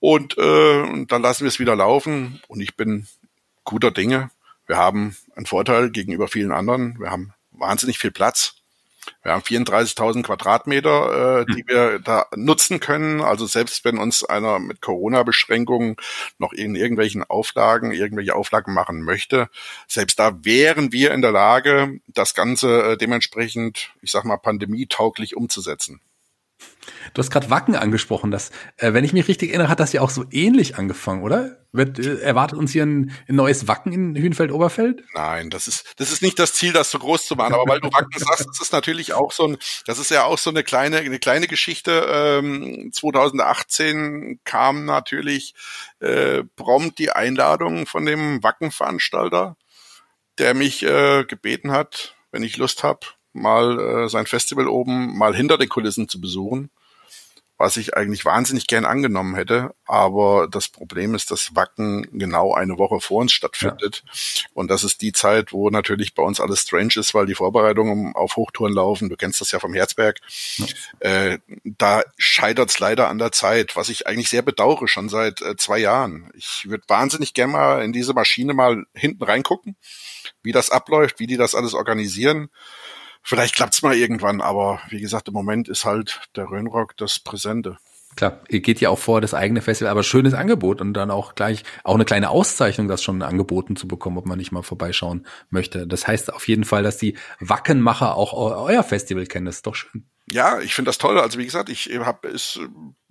Und, 0.00 0.37
äh, 0.38 0.80
und 0.80 1.12
dann 1.12 1.23
lassen 1.23 1.44
wir 1.44 1.49
es 1.49 1.61
wieder 1.61 1.76
laufen. 1.76 2.42
Und 2.49 2.61
ich 2.61 2.76
bin 2.76 3.06
guter 3.64 3.90
Dinge. 3.90 4.30
Wir 4.66 4.76
haben 4.76 5.16
einen 5.37 5.46
Vorteil 5.46 5.90
gegenüber 5.90 6.28
vielen 6.28 6.52
anderen. 6.52 6.99
Wir 6.99 7.11
haben 7.11 7.32
wahnsinnig 7.52 7.99
viel 7.99 8.11
Platz. 8.11 8.56
Wir 9.25 9.33
haben 9.33 9.43
34.000 9.43 10.23
Quadratmeter, 10.23 11.40
äh, 11.40 11.47
die 11.47 11.62
hm. 11.62 11.69
wir 11.69 11.99
da 11.99 12.26
nutzen 12.37 12.78
können. 12.78 13.23
Also 13.23 13.47
selbst 13.47 13.85
wenn 13.85 13.99
uns 13.99 14.23
einer 14.23 14.59
mit 14.59 14.83
Corona-Beschränkungen 14.83 15.97
noch 16.38 16.52
in 16.52 16.76
irgendwelchen 16.76 17.25
Auflagen, 17.25 17.90
irgendwelche 17.90 18.35
Auflagen 18.37 18.75
machen 18.75 19.02
möchte, 19.02 19.49
selbst 19.88 20.19
da 20.19 20.45
wären 20.45 20.93
wir 20.93 21.12
in 21.12 21.23
der 21.23 21.33
Lage, 21.33 22.00
das 22.07 22.35
Ganze 22.35 22.93
äh, 22.93 22.97
dementsprechend, 22.99 23.93
ich 24.02 24.11
sag 24.11 24.25
mal, 24.25 24.37
pandemietauglich 24.37 25.37
umzusetzen. 25.37 26.00
Du 27.12 27.21
hast 27.21 27.30
gerade 27.30 27.50
Wacken 27.50 27.76
angesprochen. 27.76 28.30
Das, 28.30 28.50
äh, 28.76 28.92
wenn 28.92 29.04
ich 29.04 29.12
mich 29.12 29.28
richtig 29.28 29.50
erinnere, 29.50 29.68
hat 29.68 29.80
das 29.80 29.92
ja 29.92 30.00
auch 30.00 30.11
so 30.11 30.25
ähnlich 30.30 30.76
angefangen, 30.76 31.23
oder? 31.23 31.59
Wird, 31.73 31.99
äh, 31.99 32.21
erwartet 32.21 32.59
uns 32.59 32.73
hier 32.73 32.85
ein, 32.85 33.12
ein 33.28 33.37
neues 33.37 33.68
Wacken 33.68 33.92
in 33.92 34.16
Hühnfeld-Oberfeld? 34.16 35.04
Nein, 35.14 35.50
das 35.50 35.68
ist, 35.68 35.94
das 35.97 36.11
ist 36.11 36.23
nicht 36.23 36.38
das 36.38 36.54
Ziel, 36.54 36.73
das 36.73 36.90
so 36.90 36.99
groß 36.99 37.26
zu 37.26 37.37
machen. 37.37 37.54
Aber 37.54 37.64
weil 37.66 37.80
du 37.80 37.92
Wacken 37.92 38.18
sagst, 38.18 38.47
das 38.49 38.61
ist 38.61 38.73
natürlich 38.73 39.12
auch 39.12 39.33
so 39.33 39.47
ein, 39.49 39.59
das 39.87 39.99
ist 39.99 40.11
ja 40.11 40.25
auch 40.25 40.38
so 40.38 40.50
eine 40.50 40.62
kleine, 40.62 40.99
eine 40.99 41.18
kleine 41.18 41.47
Geschichte. 41.47 42.06
Ähm, 42.09 42.90
2018 42.92 44.40
kam 44.44 44.85
natürlich 44.85 45.54
äh, 46.00 46.42
prompt 46.56 46.99
die 46.99 47.11
Einladung 47.11 47.87
von 47.87 48.06
dem 48.06 48.42
Wacken-Veranstalter, 48.42 49.56
der 50.38 50.54
mich 50.54 50.83
äh, 50.83 51.25
gebeten 51.25 51.71
hat, 51.71 52.16
wenn 52.33 52.42
ich 52.42 52.56
Lust 52.56 52.83
habe, 52.83 53.06
mal 53.35 53.79
äh, 53.79 54.09
sein 54.09 54.26
Festival 54.26 54.69
oben 54.69 55.19
mal 55.19 55.35
hinter 55.35 55.59
den 55.59 55.69
Kulissen 55.69 56.09
zu 56.09 56.21
besuchen, 56.21 56.71
was 57.57 57.76
ich 57.76 57.97
eigentlich 57.97 58.25
wahnsinnig 58.25 58.67
gern 58.67 58.85
angenommen 58.85 59.35
hätte. 59.37 59.75
Aber 59.87 60.49
das 60.50 60.69
Problem 60.69 61.14
ist, 61.14 61.31
dass 61.31 61.55
Wacken 61.55 62.07
genau 62.12 62.55
eine 62.55 62.79
Woche 62.79 63.00
vor 63.00 63.21
uns 63.21 63.33
stattfindet. 63.33 64.03
Ja. 64.05 64.12
Und 64.55 64.71
das 64.71 64.83
ist 64.83 65.03
die 65.03 65.12
Zeit, 65.12 65.53
wo 65.53 65.71
natürlich 65.71 66.14
bei 66.14 66.23
uns 66.23 66.41
alles 66.41 66.61
strange 66.61 66.95
ist, 66.97 67.14
weil 67.14 67.26
die 67.26 67.35
Vorbereitungen 67.35 68.14
auf 68.17 68.37
Hochtouren 68.37 68.73
laufen. 68.73 69.09
Du 69.09 69.17
kennst 69.17 69.41
das 69.41 69.53
ja 69.53 69.61
vom 69.61 69.75
Herzberg. 69.75 70.21
Ja. 70.57 70.67
Äh, 71.00 71.38
da 71.64 72.03
scheitert 72.17 72.71
es 72.71 72.79
leider 72.81 73.09
an 73.09 73.19
der 73.19 73.33
Zeit, 73.33 73.76
was 73.76 73.88
ich 73.88 74.07
eigentlich 74.07 74.31
sehr 74.31 74.43
bedauere, 74.43 74.88
schon 74.88 75.09
seit 75.09 75.41
äh, 75.43 75.57
zwei 75.57 75.79
Jahren. 75.79 76.31
Ich 76.35 76.67
würde 76.69 76.85
wahnsinnig 76.88 77.35
gern 77.35 77.50
mal 77.50 77.85
in 77.85 77.93
diese 77.93 78.14
Maschine 78.14 78.55
mal 78.55 78.85
hinten 78.95 79.23
reingucken, 79.23 79.76
wie 80.43 80.53
das 80.53 80.71
abläuft, 80.71 81.21
wie 81.21 81.26
die 81.26 81.37
das 81.37 81.55
alles 81.55 81.75
organisieren. 81.75 82.50
Vielleicht 83.26 83.57
klappt's 83.57 83.83
mal 83.83 83.95
irgendwann, 83.95 84.43
aber 84.43 84.81
wie 84.90 85.00
gesagt, 85.00 85.28
im 85.28 85.35
Moment 85.35 85.69
ist 85.69 85.87
halt 85.87 86.21
der 86.37 86.50
Röhnrock 86.50 86.95
das 86.99 87.19
Präsente. 87.19 87.78
Klar, 88.16 88.43
ihr 88.49 88.61
geht 88.61 88.81
ja 88.81 88.90
auch 88.90 88.99
vor 88.99 89.21
das 89.21 89.35
eigene 89.35 89.61
Festival, 89.61 89.90
aber 89.90 90.04
schönes 90.04 90.35
Angebot 90.35 90.81
und 90.81 90.93
dann 90.93 91.11
auch 91.11 91.35
gleich 91.35 91.64
auch 91.83 91.95
eine 91.95 92.04
kleine 92.04 92.31
Auszeichnung, 92.31 92.87
das 92.87 93.02
schon 93.02 93.23
angeboten 93.23 93.76
zu 93.76 93.88
bekommen, 93.88 94.19
ob 94.19 94.26
man 94.26 94.38
nicht 94.38 94.52
mal 94.52 94.62
vorbeischauen 94.62 95.26
möchte. 95.50 95.87
Das 95.87 96.07
heißt 96.07 96.33
auf 96.33 96.47
jeden 96.47 96.64
Fall, 96.64 96.85
dass 96.85 96.99
die 96.99 97.16
Wackenmacher 97.40 98.14
auch 98.14 98.35
euer 98.35 98.85
Festival 98.85 99.26
kennen. 99.26 99.47
Das 99.47 99.57
ist 99.57 99.66
doch 99.66 99.75
schön 99.75 100.04
ja, 100.31 100.61
ich 100.61 100.75
finde 100.75 100.88
das 100.88 100.99
toll. 100.99 101.19
Also 101.19 101.38
wie 101.38 101.45
gesagt, 101.45 101.69
ich 101.69 101.90
habe 101.99 102.28
es, 102.28 102.59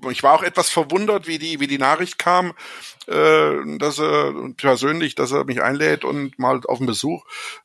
ich 0.09 0.23
war 0.23 0.33
auch 0.33 0.43
etwas 0.43 0.69
verwundert, 0.69 1.27
wie 1.27 1.37
die 1.37 1.59
wie 1.59 1.67
die 1.67 1.77
Nachricht 1.77 2.17
kam, 2.17 2.53
äh, 3.07 3.77
dass 3.77 3.99
er 3.99 4.33
persönlich, 4.57 5.13
dass 5.13 5.31
er 5.31 5.43
mich 5.43 5.61
einlädt 5.61 6.05
und 6.05 6.39
mal 6.39 6.61
auf 6.65 6.79
den 6.79 6.87
Besuch, 6.87 7.23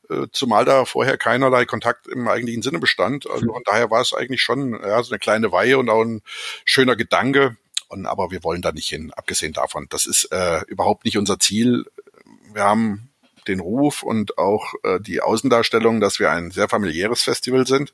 äh, 0.09 0.27
zumal 0.31 0.65
da 0.65 0.85
vorher 0.85 1.17
keinerlei 1.17 1.65
Kontakt 1.65 2.07
im 2.07 2.27
eigentlichen 2.27 2.61
Sinne 2.61 2.79
bestand. 2.79 3.27
Also 3.29 3.51
von 3.51 3.63
daher 3.65 3.89
war 3.89 4.01
es 4.01 4.13
eigentlich 4.13 4.41
schon 4.41 4.73
ja, 4.73 5.01
so 5.01 5.11
eine 5.11 5.19
kleine 5.19 5.51
Weihe 5.51 5.79
und 5.79 5.89
auch 5.89 6.03
ein 6.03 6.21
schöner 6.63 6.95
Gedanke. 6.95 7.57
Und 7.87 8.05
aber 8.05 8.29
wir 8.29 8.43
wollen 8.43 8.61
da 8.61 8.71
nicht 8.71 8.89
hin, 8.89 9.11
abgesehen 9.15 9.53
davon. 9.53 9.87
Das 9.89 10.05
ist 10.05 10.25
äh, 10.25 10.61
überhaupt 10.67 11.05
nicht 11.05 11.17
unser 11.17 11.39
Ziel. 11.39 11.85
Wir 12.53 12.63
haben 12.63 13.08
den 13.47 13.59
Ruf 13.59 14.03
und 14.03 14.37
auch 14.37 14.73
äh, 14.83 14.99
die 14.99 15.21
Außendarstellung, 15.21 15.99
dass 15.99 16.19
wir 16.19 16.31
ein 16.31 16.51
sehr 16.51 16.69
familiäres 16.69 17.23
Festival 17.23 17.65
sind. 17.65 17.93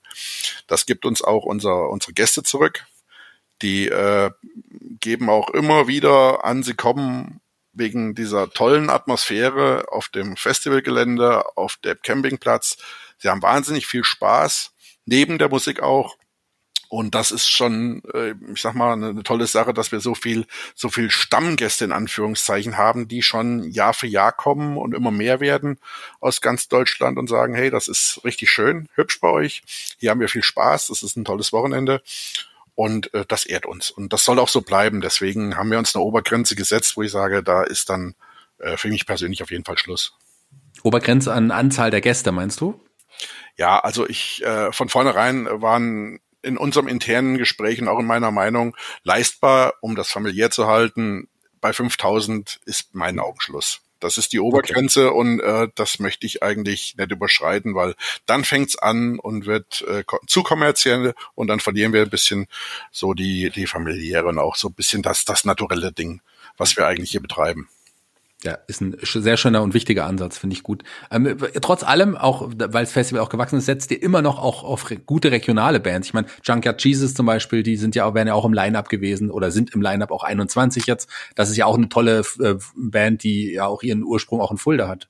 Das 0.67 0.85
gibt 0.85 1.05
uns 1.05 1.21
auch 1.21 1.45
unser, 1.45 1.89
unsere 1.89 2.13
Gäste 2.13 2.43
zurück. 2.43 2.85
Die 3.61 3.87
äh, 3.87 4.31
geben 4.99 5.29
auch 5.29 5.49
immer 5.49 5.87
wieder 5.87 6.43
an, 6.43 6.63
sie 6.63 6.73
kommen 6.73 7.39
wegen 7.75 8.15
dieser 8.15 8.49
tollen 8.49 8.89
Atmosphäre 8.89 9.85
auf 9.91 10.09
dem 10.09 10.37
Festivalgelände, 10.37 11.57
auf 11.57 11.77
dem 11.77 11.97
Campingplatz. 12.01 12.77
Sie 13.17 13.29
haben 13.29 13.41
wahnsinnig 13.41 13.85
viel 13.85 14.03
Spaß, 14.03 14.71
neben 15.05 15.37
der 15.37 15.49
Musik 15.49 15.81
auch. 15.81 16.17
Und 16.95 17.13
das 17.13 17.31
ist 17.31 17.49
schon, 17.49 18.01
äh, 18.13 18.35
ich 18.53 18.61
sag 18.61 18.73
mal, 18.73 18.93
eine, 18.93 19.21
tolle 19.23 19.47
Sache, 19.47 19.73
dass 19.73 19.91
wir 19.91 19.99
so 19.99 20.15
viel, 20.15 20.45
so 20.75 20.87
viel 20.87 21.11
Stammgäste 21.11 21.83
in 21.83 21.91
Anführungszeichen 21.91 22.77
haben, 22.77 23.09
die 23.09 23.21
schon 23.21 23.69
Jahr 23.69 23.93
für 23.93 24.07
Jahr 24.07 24.31
kommen 24.31 24.77
und 24.77 24.95
immer 24.95 25.11
mehr 25.11 25.41
werden 25.41 25.77
aus 26.21 26.39
ganz 26.39 26.69
Deutschland 26.69 27.17
und 27.17 27.27
sagen, 27.27 27.53
hey, 27.53 27.69
das 27.69 27.89
ist 27.89 28.21
richtig 28.23 28.49
schön, 28.49 28.87
hübsch 28.95 29.19
bei 29.19 29.27
euch. 29.27 29.61
Hier 29.99 30.09
haben 30.09 30.21
wir 30.21 30.29
viel 30.29 30.41
Spaß, 30.41 30.87
das 30.87 31.03
ist 31.03 31.17
ein 31.17 31.25
tolles 31.25 31.51
Wochenende. 31.51 32.01
Und 32.75 33.13
äh, 33.13 33.25
das 33.27 33.45
ehrt 33.45 33.65
uns. 33.65 33.91
Und 33.91 34.13
das 34.13 34.23
soll 34.23 34.39
auch 34.39 34.47
so 34.47 34.61
bleiben. 34.61 35.01
Deswegen 35.01 35.57
haben 35.57 35.71
wir 35.71 35.79
uns 35.79 35.93
eine 35.95 36.03
Obergrenze 36.05 36.55
gesetzt, 36.55 36.95
wo 36.95 37.01
ich 37.01 37.11
sage, 37.11 37.43
da 37.43 37.63
ist 37.63 37.89
dann 37.89 38.15
äh, 38.59 38.77
für 38.77 38.87
mich 38.87 39.05
persönlich 39.05 39.43
auf 39.43 39.51
jeden 39.51 39.65
Fall 39.65 39.77
Schluss. 39.77 40.13
Obergrenze 40.81 41.33
an 41.33 41.51
Anzahl 41.51 41.91
der 41.91 41.99
Gäste, 41.99 42.31
meinst 42.31 42.61
du? 42.61 42.79
Ja, 43.57 43.79
also 43.79 44.07
ich 44.07 44.43
äh, 44.45 44.71
von 44.71 44.87
vornherein 44.87 45.45
waren 45.61 46.19
in 46.45 46.57
unserem 46.57 46.87
internen 46.87 47.37
Gespräch 47.37 47.81
und 47.81 47.87
auch 47.87 47.99
in 47.99 48.05
meiner 48.05 48.31
Meinung 48.31 48.75
leistbar, 49.03 49.73
um 49.81 49.95
das 49.95 50.09
familiär 50.09 50.51
zu 50.51 50.67
halten. 50.67 51.27
Bei 51.59 51.73
5000 51.73 52.59
ist 52.65 52.93
mein 52.93 53.19
Augenschluss. 53.19 53.81
Das 53.99 54.17
ist 54.17 54.33
die 54.33 54.39
Obergrenze 54.39 55.09
okay. 55.09 55.17
und 55.17 55.39
äh, 55.39 55.67
das 55.73 55.99
möchte 55.99 56.27
ich 56.27 56.43
eigentlich 56.43 56.95
nicht 56.97 57.11
überschreiten, 57.11 57.73
weil 57.75 57.95
dann 58.25 58.43
fängt's 58.43 58.77
an 58.77 59.19
und 59.19 59.45
wird 59.45 59.83
äh, 59.87 60.03
zu 60.27 60.43
kommerziell 60.43 61.15
und 61.33 61.47
dann 61.47 61.59
verlieren 61.59 61.93
wir 61.93 62.03
ein 62.03 62.09
bisschen 62.09 62.47
so 62.91 63.13
die 63.13 63.49
die 63.49 63.67
familiäre 63.67 64.27
und 64.27 64.37
auch 64.37 64.57
so 64.57 64.67
ein 64.67 64.73
bisschen 64.73 65.01
das 65.01 65.25
das 65.25 65.45
naturelle 65.45 65.91
Ding, 65.91 66.21
was 66.57 66.77
wir 66.77 66.85
eigentlich 66.85 67.11
hier 67.11 67.21
betreiben. 67.21 67.69
Ja, 68.43 68.59
ist 68.67 68.81
ein 68.81 68.95
sehr 69.01 69.37
schöner 69.37 69.63
und 69.63 69.73
wichtiger 69.73 70.05
Ansatz, 70.05 70.37
finde 70.37 70.55
ich 70.55 70.61
gut. 70.61 70.83
Ähm, 71.09 71.37
trotz 71.61 71.83
allem, 71.83 72.15
auch 72.15 72.49
weil 72.49 72.83
das 72.83 72.91
Festival 72.91 73.23
auch 73.23 73.29
gewachsen 73.29 73.57
ist, 73.57 73.65
setzt 73.65 73.89
ihr 73.91 74.03
immer 74.03 74.21
noch 74.21 74.39
auch 74.39 74.63
auf 74.63 74.89
re 74.91 74.97
gute 74.97 75.31
regionale 75.31 75.79
Bands. 75.79 76.09
Ich 76.09 76.13
meine, 76.13 76.27
Junkyard 76.43 76.83
Jesus 76.83 77.13
zum 77.13 77.25
Beispiel, 77.25 77.63
die 77.63 77.77
sind 77.77 77.95
ja, 77.95 78.13
werden 78.13 78.27
ja 78.27 78.33
auch 78.33 78.45
im 78.45 78.53
Line-Up 78.53 78.89
gewesen 78.89 79.31
oder 79.31 79.51
sind 79.51 79.73
im 79.73 79.81
Line-Up 79.81 80.11
auch 80.11 80.23
21 80.23 80.85
jetzt. 80.85 81.09
Das 81.35 81.49
ist 81.49 81.57
ja 81.57 81.65
auch 81.65 81.75
eine 81.75 81.89
tolle 81.89 82.23
äh, 82.39 82.55
Band, 82.75 83.23
die 83.23 83.53
ja 83.53 83.65
auch 83.65 83.81
ihren 83.81 84.03
Ursprung 84.03 84.41
auch 84.41 84.51
in 84.51 84.57
Fulda 84.57 84.87
hat. 84.87 85.07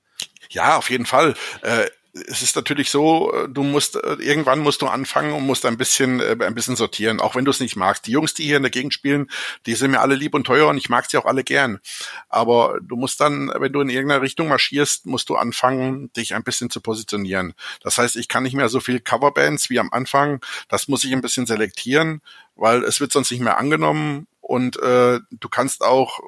Ja, 0.48 0.78
auf 0.78 0.88
jeden 0.88 1.06
Fall. 1.06 1.34
Äh, 1.62 1.86
es 2.28 2.42
ist 2.42 2.56
natürlich 2.56 2.90
so, 2.90 3.32
äh, 3.32 3.48
du 3.48 3.62
musst 3.62 3.96
äh, 3.96 4.14
irgendwann 4.14 4.60
musst 4.60 4.82
du 4.82 4.86
anfangen 4.86 5.32
und 5.32 5.44
musst 5.44 5.66
ein 5.66 5.76
bisschen 5.76 6.20
äh, 6.20 6.36
ein 6.40 6.54
bisschen 6.54 6.76
sortieren, 6.76 7.20
auch 7.20 7.34
wenn 7.34 7.44
du 7.44 7.50
es 7.50 7.60
nicht 7.60 7.76
magst. 7.76 8.06
Die 8.06 8.12
Jungs, 8.12 8.34
die 8.34 8.44
hier 8.44 8.56
in 8.56 8.62
der 8.62 8.70
Gegend 8.70 8.94
spielen, 8.94 9.30
die 9.66 9.74
sind 9.74 9.90
mir 9.90 10.00
alle 10.00 10.14
lieb 10.14 10.34
und 10.34 10.44
teuer 10.44 10.68
und 10.68 10.76
ich 10.76 10.88
mag 10.88 11.10
sie 11.10 11.18
auch 11.18 11.26
alle 11.26 11.44
gern. 11.44 11.80
Aber 12.28 12.78
du 12.82 12.96
musst 12.96 13.20
dann, 13.20 13.50
wenn 13.56 13.72
du 13.72 13.80
in 13.80 13.88
irgendeiner 13.88 14.22
Richtung 14.22 14.48
marschierst, 14.48 15.06
musst 15.06 15.28
du 15.28 15.36
anfangen, 15.36 16.12
dich 16.14 16.34
ein 16.34 16.44
bisschen 16.44 16.70
zu 16.70 16.80
positionieren. 16.80 17.54
Das 17.82 17.98
heißt, 17.98 18.16
ich 18.16 18.28
kann 18.28 18.42
nicht 18.42 18.54
mehr 18.54 18.68
so 18.68 18.80
viel 18.80 19.00
Coverbands 19.00 19.70
wie 19.70 19.78
am 19.78 19.92
Anfang. 19.92 20.40
Das 20.68 20.88
muss 20.88 21.04
ich 21.04 21.12
ein 21.12 21.20
bisschen 21.22 21.46
selektieren, 21.46 22.22
weil 22.54 22.84
es 22.84 23.00
wird 23.00 23.12
sonst 23.12 23.30
nicht 23.30 23.40
mehr 23.40 23.58
angenommen 23.58 24.26
und 24.40 24.80
äh, 24.80 25.18
du 25.30 25.48
kannst 25.50 25.82
auch 25.82 26.20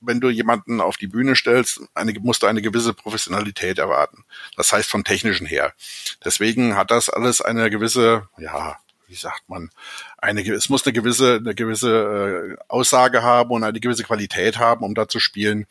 wenn 0.00 0.20
du 0.20 0.30
jemanden 0.30 0.80
auf 0.80 0.96
die 0.96 1.06
Bühne 1.06 1.36
stellst, 1.36 1.80
eine, 1.94 2.12
musst 2.20 2.42
du 2.42 2.46
eine 2.46 2.62
gewisse 2.62 2.94
Professionalität 2.94 3.78
erwarten. 3.78 4.24
Das 4.56 4.72
heißt 4.72 4.88
vom 4.88 5.04
technischen 5.04 5.46
her. 5.46 5.74
Deswegen 6.24 6.76
hat 6.76 6.90
das 6.90 7.10
alles 7.10 7.40
eine 7.40 7.70
gewisse, 7.70 8.28
ja, 8.38 8.78
wie 9.06 9.14
sagt 9.14 9.48
man, 9.48 9.70
eine, 10.18 10.42
es 10.52 10.68
muss 10.68 10.86
eine 10.86 10.92
gewisse, 10.92 11.36
eine 11.36 11.54
gewisse 11.54 12.56
äh, 12.58 12.62
Aussage 12.68 13.22
haben 13.22 13.50
und 13.50 13.64
eine 13.64 13.80
gewisse 13.80 14.04
Qualität 14.04 14.58
haben, 14.58 14.84
um 14.84 14.94
da 14.94 15.08
zu 15.08 15.20
spielen. 15.20 15.66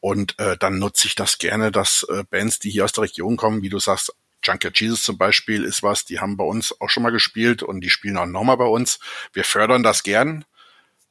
Und 0.00 0.38
äh, 0.38 0.56
dann 0.56 0.78
nutze 0.78 1.06
ich 1.06 1.14
das 1.14 1.38
gerne, 1.38 1.72
dass 1.72 2.06
äh, 2.08 2.24
Bands, 2.30 2.58
die 2.58 2.70
hier 2.70 2.84
aus 2.84 2.92
der 2.92 3.04
Region 3.04 3.36
kommen, 3.36 3.62
wie 3.62 3.68
du 3.68 3.78
sagst, 3.78 4.14
Junkyard 4.42 4.78
Jesus 4.78 5.02
zum 5.02 5.18
Beispiel 5.18 5.64
ist 5.64 5.82
was, 5.82 6.04
die 6.04 6.20
haben 6.20 6.36
bei 6.36 6.44
uns 6.44 6.80
auch 6.80 6.88
schon 6.88 7.02
mal 7.02 7.10
gespielt 7.10 7.62
und 7.62 7.80
die 7.80 7.90
spielen 7.90 8.16
auch 8.16 8.26
nochmal 8.26 8.56
bei 8.56 8.66
uns. 8.66 9.00
Wir 9.32 9.44
fördern 9.44 9.82
das 9.82 10.04
gern 10.04 10.44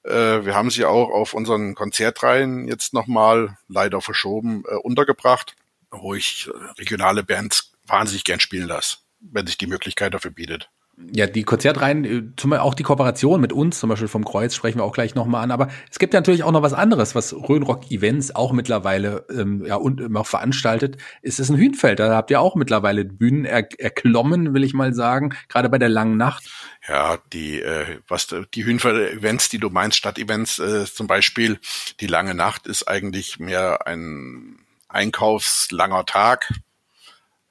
äh, 0.03 0.45
wir 0.45 0.55
haben 0.55 0.69
sie 0.69 0.86
auch 0.86 1.10
auf 1.10 1.33
unseren 1.33 1.75
Konzertreihen 1.75 2.67
jetzt 2.67 2.93
nochmal 2.93 3.57
leider 3.67 4.01
verschoben 4.01 4.63
äh, 4.67 4.75
untergebracht, 4.75 5.55
wo 5.91 6.13
ich 6.13 6.47
äh, 6.47 6.71
regionale 6.79 7.23
Bands 7.23 7.73
wahnsinnig 7.86 8.23
gern 8.23 8.39
spielen 8.39 8.67
lasse, 8.67 8.97
wenn 9.19 9.47
sich 9.47 9.57
die 9.57 9.67
Möglichkeit 9.67 10.13
dafür 10.13 10.31
bietet. 10.31 10.69
Ja, 11.13 11.27
die 11.27 11.43
Konzertreihen, 11.43 12.05
äh, 12.05 12.23
zum 12.38 12.49
Beispiel 12.49 12.65
auch 12.65 12.73
die 12.73 12.81
Kooperation 12.81 13.39
mit 13.39 13.53
uns, 13.53 13.79
zum 13.79 13.89
Beispiel 13.89 14.07
vom 14.07 14.25
Kreuz, 14.25 14.55
sprechen 14.55 14.79
wir 14.79 14.83
auch 14.83 14.93
gleich 14.93 15.13
nochmal 15.13 15.43
an. 15.43 15.51
Aber 15.51 15.67
es 15.91 15.99
gibt 15.99 16.15
ja 16.15 16.19
natürlich 16.19 16.43
auch 16.43 16.51
noch 16.51 16.63
was 16.63 16.73
anderes, 16.73 17.13
was 17.13 17.33
Rhönrock 17.33 17.91
Events 17.91 18.36
auch 18.36 18.51
mittlerweile 18.51 19.23
ähm, 19.29 19.63
ja 19.63 19.75
und 19.75 20.01
immer 20.01 20.25
veranstaltet. 20.25 20.97
Es 21.21 21.39
ist 21.39 21.49
ein 21.49 21.57
Hühnfeld, 21.57 21.99
da 21.99 22.15
habt 22.15 22.31
ihr 22.31 22.41
auch 22.41 22.55
mittlerweile 22.55 23.05
Bühnen 23.05 23.45
er 23.45 23.67
erklommen, 23.79 24.55
will 24.55 24.63
ich 24.63 24.73
mal 24.73 24.95
sagen, 24.95 25.36
gerade 25.49 25.69
bei 25.69 25.77
der 25.77 25.89
langen 25.89 26.17
Nacht. 26.17 26.49
Ja, 26.88 27.19
die 27.31 27.62
äh, 27.62 27.99
was 28.07 28.36
die 28.55 28.65
Hühnfeld-Events, 28.65 29.49
die 29.49 29.60
du 29.60 29.69
meinst, 29.69 29.97
Stadtevents 29.97 30.57
äh, 30.57 30.86
zum 30.86 31.05
Beispiel, 31.05 31.60
die 31.99 32.07
lange 32.07 32.33
Nacht 32.33 32.65
ist 32.65 32.88
eigentlich 32.88 33.38
mehr 33.38 33.86
ein 33.86 34.57
einkaufslanger 34.88 36.07
Tag 36.07 36.51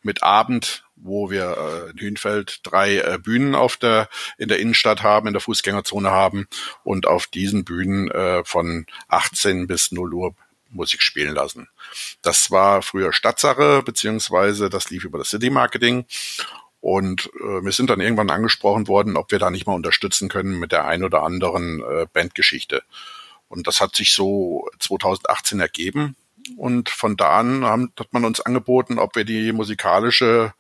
mit 0.03 0.25
Abend 0.25 0.86
wo 0.97 1.31
wir 1.31 1.57
äh, 1.57 1.91
in 1.91 1.99
Hünfeld 1.99 2.61
drei 2.63 2.99
äh, 2.99 3.19
Bühnen 3.19 3.55
auf 3.55 3.77
der 3.77 4.09
in 4.39 4.49
der 4.49 4.59
Innenstadt 4.59 5.03
haben, 5.03 5.27
in 5.27 5.33
der 5.33 5.43
Fußgängerzone 5.43 6.11
haben 6.11 6.49
und 6.85 7.07
auf 7.07 7.27
diesen 7.27 7.65
Bühnen 7.65 8.11
äh, 8.11 8.45
von 8.45 8.87
18 9.09 9.67
bis 9.67 9.93
0 9.93 10.15
Uhr 10.15 10.35
Musik 10.71 11.03
spielen 11.03 11.35
lassen. 11.35 11.69
Das 12.23 12.51
war 12.51 12.83
früher 12.83 13.13
Stadtsache, 13.13 13.83
beziehungsweise 13.85 14.69
das 14.69 14.91
lief 14.91 15.05
über 15.05 15.19
das 15.19 15.31
City 15.31 15.51
Marketing. 15.51 16.07
Und 16.81 17.31
äh, 17.41 17.65
wir 17.65 17.73
sind 17.73 17.91
dann 17.91 18.01
irgendwann 18.01 18.31
angesprochen 18.31 18.87
worden, 18.87 19.17
ob 19.17 19.31
wir 19.31 19.39
da 19.39 19.51
nicht 19.51 19.67
mal 19.67 19.75
unterstützen 19.75 20.29
können 20.29 20.59
mit 20.59 20.73
der 20.73 20.87
ein 20.87 21.03
oder 21.05 21.23
anderen 21.23 21.83
äh, 21.83 22.07
Bandgeschichte. 22.13 22.83
Und 23.49 23.67
das 23.67 23.81
hat 23.81 23.97
sich 23.97 24.13
so 24.13 24.69
2018 24.79 25.61
ergeben. 25.61 26.17
Und 26.57 26.89
von 26.89 27.17
da 27.17 27.39
an 27.39 27.65
haben, 27.65 27.93
hat 27.99 28.13
man 28.13 28.25
uns 28.25 28.41
angeboten, 28.41 28.99
ob 28.99 29.17
wir 29.17 29.25
die 29.25 29.53
musikalische 29.53 30.53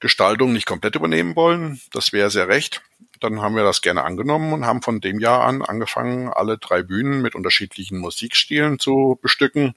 Gestaltung 0.00 0.52
nicht 0.52 0.66
komplett 0.66 0.96
übernehmen 0.96 1.36
wollen. 1.36 1.80
Das 1.92 2.12
wäre 2.12 2.30
sehr 2.30 2.48
recht. 2.48 2.82
Dann 3.20 3.42
haben 3.42 3.54
wir 3.54 3.64
das 3.64 3.82
gerne 3.82 4.02
angenommen 4.02 4.52
und 4.52 4.64
haben 4.64 4.82
von 4.82 5.00
dem 5.00 5.20
Jahr 5.20 5.44
an 5.44 5.62
angefangen, 5.62 6.28
alle 6.28 6.56
drei 6.56 6.82
Bühnen 6.82 7.20
mit 7.20 7.34
unterschiedlichen 7.34 7.98
Musikstilen 7.98 8.78
zu 8.78 9.18
bestücken, 9.20 9.74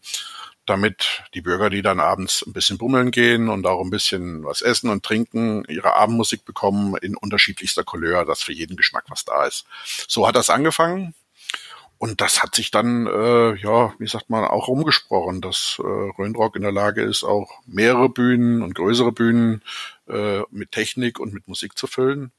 damit 0.65 1.23
die 1.33 1.41
Bürger, 1.41 1.69
die 1.69 1.81
dann 1.81 1.99
abends 1.99 2.45
ein 2.47 2.53
bisschen 2.53 2.77
bummeln 2.77 3.11
gehen 3.11 3.49
und 3.49 3.67
auch 3.67 3.81
ein 3.83 3.89
bisschen 3.89 4.45
was 4.45 4.61
essen 4.61 4.89
und 4.89 5.03
trinken, 5.03 5.65
ihre 5.67 5.93
Abendmusik 5.95 6.45
bekommen 6.45 6.95
in 7.01 7.17
unterschiedlichster 7.17 7.83
Couleur, 7.83 8.23
dass 8.23 8.41
für 8.41 8.53
jeden 8.53 8.77
Geschmack 8.77 9.03
was 9.09 9.25
da 9.25 9.45
ist. 9.45 9.65
So 10.07 10.25
hat 10.25 10.37
das 10.37 10.49
angefangen. 10.49 11.13
Und 12.03 12.19
das 12.19 12.43
hat 12.43 12.53
sich 12.53 12.69
dann, 12.69 13.07
äh, 13.07 13.55
ja, 13.55 13.93
wie 13.97 14.07
sagt 14.07 14.29
man, 14.29 14.43
auch 14.43 14.67
rumgesprochen, 14.67 15.39
dass 15.39 15.79
äh, 15.79 15.83
Röhnrock 15.87 16.57
in 16.57 16.61
der 16.61 16.73
Lage 16.73 17.01
ist, 17.01 17.23
auch 17.23 17.61
mehrere 17.65 18.09
Bühnen 18.09 18.61
und 18.61 18.75
größere 18.75 19.13
Bühnen 19.13 19.61
äh, 20.09 20.41
mit 20.51 20.73
Technik 20.73 21.17
und 21.17 21.33
mit 21.33 21.47
Musik 21.47 21.77
zu 21.77 21.87
füllen. 21.87 22.33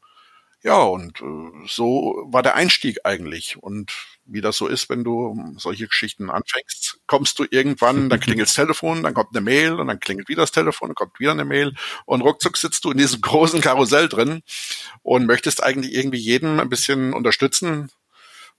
Ja, 0.62 0.83
und 0.83 1.18
äh, 1.22 1.66
so 1.66 2.27
war 2.27 2.42
der 2.42 2.57
Einstieg 2.57 2.98
eigentlich. 3.05 3.57
Und 3.57 3.90
wie 4.27 4.42
das 4.42 4.59
so 4.59 4.66
ist, 4.66 4.90
wenn 4.90 5.03
du 5.03 5.55
solche 5.57 5.88
Geschichten 5.88 6.29
anfängst, 6.29 7.00
kommst 7.07 7.38
du 7.38 7.46
irgendwann, 7.50 8.11
dann 8.11 8.20
klingelt 8.20 8.48
das 8.48 8.55
Telefon, 8.57 9.03
dann 9.03 9.14
kommt 9.14 9.35
eine 9.35 9.40
Mail 9.40 9.81
und 9.81 9.87
dann 9.87 9.98
klingelt 9.98 10.29
wieder 10.29 10.42
das 10.42 10.53
Telefon, 10.53 10.90
dann 10.90 10.94
kommt 10.94 11.18
wieder 11.20 11.31
eine 11.33 11.46
Mail 11.46 11.74
und 12.05 12.20
ruckzuck 12.20 12.59
sitzt 12.59 12.85
du 12.85 12.90
in 12.90 12.98
diesem 12.98 13.20
großen 13.22 13.62
Karussell 13.62 14.11
drin 14.11 14.42
und 15.03 15.24
möchtest 15.24 15.62
eigentlich 15.62 15.94
irgendwie 15.94 16.18
jeden 16.18 16.61
ein 16.61 16.68
bisschen 16.68 17.14
unterstützen, 17.14 17.90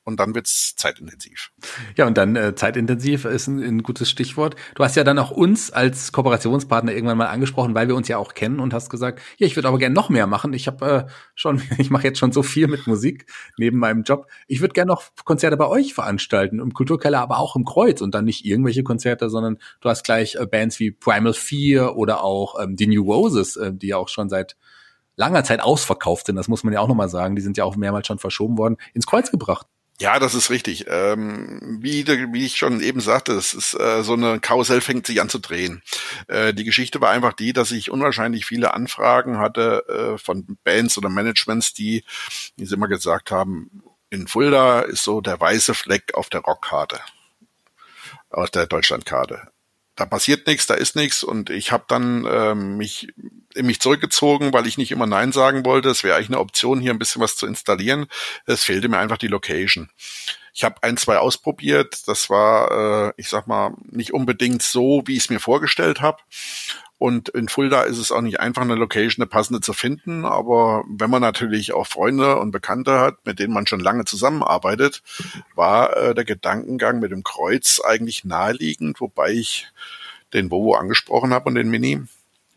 und 0.06 0.20
dann 0.20 0.36
wird's 0.36 0.76
zeitintensiv. 0.76 1.52
Ja, 1.98 2.06
und 2.06 2.16
dann 2.18 2.36
äh, 2.36 2.54
zeitintensiv 2.56 3.26
ist 3.26 3.48
ein, 3.48 3.62
ein, 3.62 3.84
gutes 3.84 4.10
Stichwort. 4.10 4.56
Du 4.76 4.84
hast 4.84 4.96
ja 4.96 5.04
dann 5.04 5.18
auch 5.18 5.32
uns 5.32 5.72
als 5.72 6.12
Kooperationspartner 6.12 6.94
irgendwann 6.94 7.18
mal 7.18 7.28
angesprochen, 7.28 7.74
weil 7.74 7.88
wir 7.88 7.96
uns 7.96 8.08
ja 8.08 8.18
auch 8.18 8.36
kennen 8.36 8.60
und 8.60 8.74
hast 8.74 8.92
gesagt, 8.92 9.20
ja, 9.38 9.48
ich 9.48 9.56
würde 9.56 9.68
aber 9.68 9.80
gerne 9.80 9.96
noch 9.96 10.10
mehr 10.10 10.28
machen. 10.28 10.54
Ich 10.54 10.68
habe 10.68 10.86
äh, 10.86 11.12
schon, 11.34 11.62
ich 11.80 11.90
mache 11.90 12.04
jetzt 12.04 12.20
schon 12.20 12.32
so 12.32 12.44
viel 12.44 12.68
mit 12.68 12.86
Musik 12.86 13.26
neben 13.58 13.80
meinem 13.80 14.04
Job. 14.04 14.28
Ich 14.48 14.62
würde 14.62 14.74
gerne 14.74 14.90
noch 14.90 15.04
Konzerte 15.26 15.58
bei 15.58 15.68
euch 15.68 15.96
veranstalten, 15.96 16.60
im 16.60 16.74
Kulturkeller, 16.74 17.20
aber 17.20 17.40
auch 17.40 17.56
im 17.56 17.66
Kreuz 17.66 18.02
und 18.02 18.14
dann 18.14 18.26
nicht 18.26 18.46
irgendwelche 18.46 18.84
Konzerte, 18.84 19.32
sondern 19.32 19.58
du 19.82 19.90
hast 19.90 20.04
gleich 20.04 20.36
äh, 20.36 20.46
Bands 20.46 20.80
wie 20.80 20.92
Primal 20.92 21.34
Fear 21.34 21.98
oder 21.98 22.24
auch 22.24 22.62
ähm, 22.62 22.76
die 22.76 22.88
New 22.88 23.12
Roses, 23.12 23.58
äh, 23.58 23.74
die 23.74 23.88
ja 23.88 23.98
auch 23.98 24.10
schon 24.10 24.30
seit 24.30 24.56
langer 25.16 25.44
Zeit 25.44 25.62
ausverkauft 25.62 26.28
sind, 26.28 26.36
das 26.36 26.48
muss 26.48 26.64
man 26.64 26.74
ja 26.74 26.82
auch 26.82 26.88
nochmal 26.88 27.10
sagen, 27.10 27.36
die 27.36 27.42
sind 27.42 27.58
ja 27.58 27.64
auch 27.64 27.76
mehrmals 27.76 28.06
schon 28.06 28.20
verschoben 28.20 28.58
worden, 28.58 28.78
ins 28.94 29.08
Kreuz 29.08 29.32
gebracht. 29.32 29.66
Ja, 30.02 30.20
das 30.20 30.36
ist 30.36 30.50
richtig. 30.50 30.86
Ähm, 30.90 31.80
wie, 31.82 32.06
wie 32.06 32.46
ich 32.46 32.58
schon 32.58 32.82
eben 32.82 33.00
sagte, 33.00 33.32
es 33.32 33.54
ist 33.54 33.80
äh, 33.80 34.04
so 34.04 34.14
eine 34.14 34.42
Karussell 34.42 34.82
fängt 34.82 35.08
sich 35.08 35.22
an 35.22 35.30
zu 35.30 35.40
drehen. 35.40 35.82
Äh, 36.28 36.54
die 36.54 36.66
Geschichte 36.66 37.00
war 37.00 37.12
einfach 37.12 37.32
die, 37.32 37.54
dass 37.54 37.72
ich 37.72 37.92
unwahrscheinlich 37.92 38.46
viele 38.46 38.74
Anfragen 38.74 39.38
hatte 39.38 40.16
äh, 40.16 40.18
von 40.18 40.58
Bands 40.66 40.98
oder 40.98 41.08
Managements, 41.10 41.74
die, 41.74 42.04
wie 42.58 42.66
sie 42.66 42.76
immer 42.76 42.90
gesagt 42.90 43.32
haben, 43.32 43.84
in 44.10 44.28
Fulda 44.28 44.82
ist 44.82 45.04
so 45.04 45.22
der 45.22 45.40
weiße 45.40 45.74
Fleck 45.74 46.14
auf 46.14 46.30
der 46.30 46.42
Rockkarte, 46.42 47.00
auf 48.30 48.50
der 48.50 48.68
Deutschlandkarte 48.68 49.50
da 49.96 50.06
passiert 50.06 50.48
nichts, 50.48 50.68
da 50.68 50.74
ist 50.74 50.96
nichts 50.96 51.24
und 51.24 51.50
ich 51.50 51.72
habe 51.72 51.86
dann 51.88 52.28
ähm, 52.30 52.78
mich 52.78 53.14
in 53.54 53.66
mich 53.66 53.80
zurückgezogen, 53.80 54.52
weil 54.52 54.68
ich 54.68 54.78
nicht 54.78 54.92
immer 54.92 55.06
Nein 55.06 55.32
sagen 55.32 55.66
wollte. 55.66 55.90
Es 55.90 56.04
wäre 56.04 56.16
eigentlich 56.16 56.30
eine 56.30 56.40
Option, 56.40 56.82
hier 56.82 56.92
ein 56.92 57.00
bisschen 57.00 57.22
was 57.22 57.38
zu 57.38 57.48
installieren. 57.48 58.08
Es 58.46 58.64
fehlte 58.64 58.90
mir 58.90 58.98
einfach 58.98 59.18
die 59.18 59.28
Location. 59.28 59.90
Ich 60.54 60.64
habe 60.64 60.82
ein, 60.84 60.98
zwei 60.98 61.18
ausprobiert. 61.18 62.08
Das 62.08 62.30
war, 62.30 63.10
äh, 63.10 63.14
ich 63.18 63.30
sag 63.30 63.48
mal, 63.48 63.74
nicht 63.92 64.14
unbedingt 64.14 64.62
so, 64.62 65.04
wie 65.06 65.14
ich 65.18 65.24
es 65.24 65.30
mir 65.30 65.40
vorgestellt 65.40 66.02
habe. 66.02 66.18
Und 66.98 67.30
in 67.30 67.50
Fulda 67.50 67.84
ist 67.84 67.98
es 67.98 68.12
auch 68.12 68.22
nicht 68.22 68.40
einfach, 68.40 68.62
eine 68.62 68.76
Location, 68.76 69.22
eine 69.22 69.30
passende 69.30 69.60
zu 69.60 69.74
finden. 69.74 70.26
Aber 70.26 70.84
wenn 70.88 71.10
man 71.10 71.22
natürlich 71.22 71.74
auch 71.74 71.88
Freunde 71.88 72.38
und 72.38 72.52
Bekannte 72.52 73.00
hat, 73.00 73.26
mit 73.26 73.40
denen 73.40 73.54
man 73.54 73.68
schon 73.68 73.82
lange 73.82 74.06
zusammenarbeitet, 74.06 75.04
war 75.56 75.96
äh, 75.98 76.16
der 76.16 76.26
Gedankengang 76.26 77.00
mit 77.00 77.12
dem 77.12 77.24
Kreuz 77.24 77.82
eigentlich 77.84 78.24
naheliegend, 78.24 79.02
wobei 79.02 79.32
ich 79.32 79.68
den 80.34 80.50
Vovo 80.52 80.76
angesprochen 80.76 81.34
habe 81.34 81.50
und 81.50 81.56
den 81.56 81.70
Mini 81.70 82.02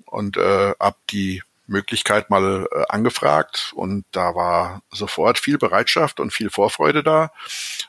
und 0.07 0.37
äh, 0.37 0.75
ab 0.79 0.99
die 1.11 1.43
Möglichkeit 1.69 2.31
mal 2.31 2.67
äh, 2.73 2.85
angefragt 2.89 3.73
und 3.75 4.05
da 4.11 4.35
war 4.35 4.83
sofort 4.91 5.39
viel 5.39 5.59
Bereitschaft 5.59 6.19
und 6.19 6.33
viel 6.33 6.51
Vorfreude 6.51 7.03
da, 7.03 7.31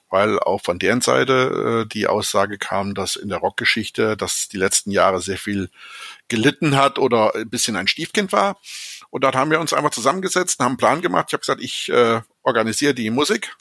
weil 0.10 0.40
auch 0.40 0.62
von 0.62 0.80
deren 0.80 1.02
Seite 1.02 1.86
äh, 1.86 1.90
die 1.90 2.08
Aussage 2.08 2.58
kam, 2.58 2.94
dass 2.94 3.16
in 3.16 3.30
der 3.30 3.40
Rockgeschichte 3.40 4.16
das 4.18 4.50
die 4.50 4.58
letzten 4.58 4.92
Jahre 4.92 5.22
sehr 5.22 5.38
viel 5.38 5.70
gelitten 6.28 6.76
hat 6.76 7.00
oder 7.00 7.36
ein 7.36 7.50
bisschen 7.50 7.76
ein 7.76 7.88
Stiefkind 7.88 8.32
war. 8.32 8.58
Und 9.10 9.24
dort 9.24 9.36
haben 9.36 9.52
wir 9.52 9.60
uns 9.60 9.74
einfach 9.74 9.92
zusammengesetzt, 9.92 10.60
haben 10.60 10.68
einen 10.68 10.78
Plan 10.78 11.02
gemacht. 11.02 11.26
Ich 11.30 11.34
habe 11.34 11.42
gesagt, 11.42 11.62
ich 11.62 11.90
äh, 11.90 12.22
organisiere 12.44 12.94
die 12.94 13.10
Musik 13.10 13.56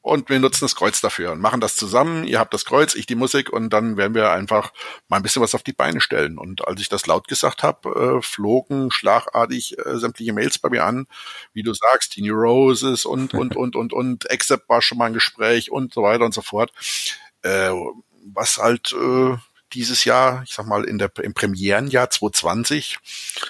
und 0.00 0.30
wir 0.30 0.38
nutzen 0.38 0.64
das 0.64 0.76
Kreuz 0.76 1.00
dafür 1.00 1.32
und 1.32 1.40
machen 1.40 1.60
das 1.60 1.76
zusammen. 1.76 2.24
Ihr 2.24 2.38
habt 2.38 2.54
das 2.54 2.64
Kreuz, 2.64 2.94
ich 2.94 3.06
die 3.06 3.14
Musik 3.14 3.50
und 3.50 3.70
dann 3.70 3.96
werden 3.96 4.14
wir 4.14 4.30
einfach 4.30 4.72
mal 5.08 5.16
ein 5.16 5.22
bisschen 5.22 5.42
was 5.42 5.54
auf 5.54 5.62
die 5.62 5.72
Beine 5.72 6.00
stellen. 6.00 6.38
Und 6.38 6.66
als 6.66 6.80
ich 6.80 6.88
das 6.88 7.06
laut 7.06 7.28
gesagt 7.28 7.62
habe, 7.62 8.18
äh, 8.18 8.22
flogen 8.22 8.90
schlagartig 8.90 9.76
äh, 9.78 9.98
sämtliche 9.98 10.32
Mails 10.32 10.58
bei 10.58 10.70
mir 10.70 10.84
an, 10.84 11.06
wie 11.52 11.62
du 11.62 11.74
sagst, 11.74 12.16
die 12.16 12.22
New 12.22 12.34
Roses 12.34 13.04
und 13.04 13.34
und 13.34 13.56
und 13.56 13.76
und 13.76 13.92
und 13.92 14.30
Accept 14.30 14.68
war 14.68 14.82
schon 14.82 14.98
mal 14.98 15.06
ein 15.06 15.14
Gespräch 15.14 15.70
und 15.70 15.92
so 15.92 16.02
weiter 16.02 16.24
und 16.24 16.34
so 16.34 16.42
fort. 16.42 16.72
Äh, 17.42 17.72
was 18.32 18.58
halt 18.58 18.92
äh, 18.92 19.36
dieses 19.72 20.04
Jahr, 20.04 20.42
ich 20.44 20.54
sag 20.54 20.66
mal, 20.66 20.84
in 20.84 20.98
der, 20.98 21.10
im 21.22 21.34
Premierenjahr 21.34 22.10
2020 22.10 22.98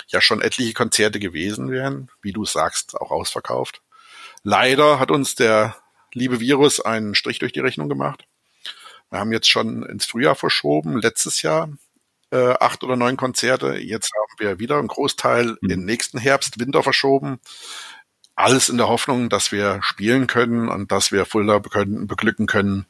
ja 0.09 0.21
schon 0.21 0.41
etliche 0.41 0.73
Konzerte 0.73 1.21
gewesen 1.21 1.71
wären, 1.71 2.11
wie 2.23 2.33
du 2.33 2.45
sagst, 2.45 2.97
auch 2.97 3.11
ausverkauft. 3.11 3.83
Leider 4.43 4.99
hat 4.99 5.11
uns 5.11 5.35
der 5.35 5.77
liebe 6.13 6.41
Virus 6.41 6.81
einen 6.81 7.15
Strich 7.15 7.39
durch 7.39 7.53
die 7.53 7.61
Rechnung 7.61 7.89
gemacht. 7.89 8.27
Wir 9.11 9.21
haben 9.21 9.33
jetzt 9.33 9.49
schon 9.49 9.85
ins 9.85 10.05
Frühjahr 10.05 10.35
verschoben, 10.35 11.01
letztes 11.01 11.43
Jahr 11.43 11.71
äh, 12.31 12.55
acht 12.61 12.85
oder 12.85 12.97
neun 12.97 13.17
Konzerte. 13.17 13.77
Jetzt 13.77 14.13
haben 14.15 14.39
wir 14.39 14.59
wieder 14.59 14.79
einen 14.79 14.89
Großteil 14.89 15.57
mhm. 15.61 15.71
in 15.71 15.85
nächsten 15.85 16.19
Herbst, 16.19 16.59
Winter 16.59 16.83
verschoben. 16.83 17.41
Alles 18.35 18.69
in 18.69 18.77
der 18.77 18.89
Hoffnung, 18.89 19.29
dass 19.31 19.51
wir 19.51 19.81
spielen 19.83 20.27
können 20.27 20.69
und 20.69 20.93
dass 20.93 21.11
wir 21.11 21.27
Fulda 21.27 21.59
können, 21.61 22.07
beglücken 22.07 22.47
können 22.47 22.87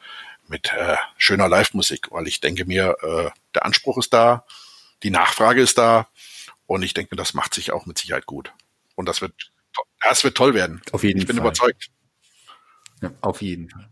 mit 0.47 0.73
äh, 0.73 0.97
schöner 1.17 1.49
Live-Musik, 1.49 2.11
weil 2.11 2.27
ich 2.27 2.41
denke 2.41 2.65
mir, 2.65 2.97
äh, 3.03 3.31
der 3.55 3.65
Anspruch 3.65 3.99
ist 3.99 4.13
da, 4.13 4.45
die 5.03 5.11
Nachfrage 5.11 5.63
ist 5.63 5.79
da 5.79 6.09
und 6.67 6.83
ich 6.83 6.95
denke 6.95 7.15
mir, 7.15 7.17
das 7.17 7.35
macht 7.35 7.55
sich 7.55 7.71
auch 7.73 7.87
mit 7.87 7.99
Sicherheit 7.99 8.27
gut. 8.27 8.53
Und 8.95 9.09
das 9.09 9.21
wird, 9.21 9.53
das 10.03 10.25
wird 10.25 10.37
toll 10.37 10.55
werden. 10.55 10.83
Auf 10.93 11.05
jeden 11.05 11.19
ich 11.19 11.27
bin 11.27 11.37
Fall. 11.37 11.47
überzeugt. 11.47 11.91
Ja, 13.03 13.13
auf 13.21 13.43
jeden 13.43 13.69
Fall. 13.69 13.89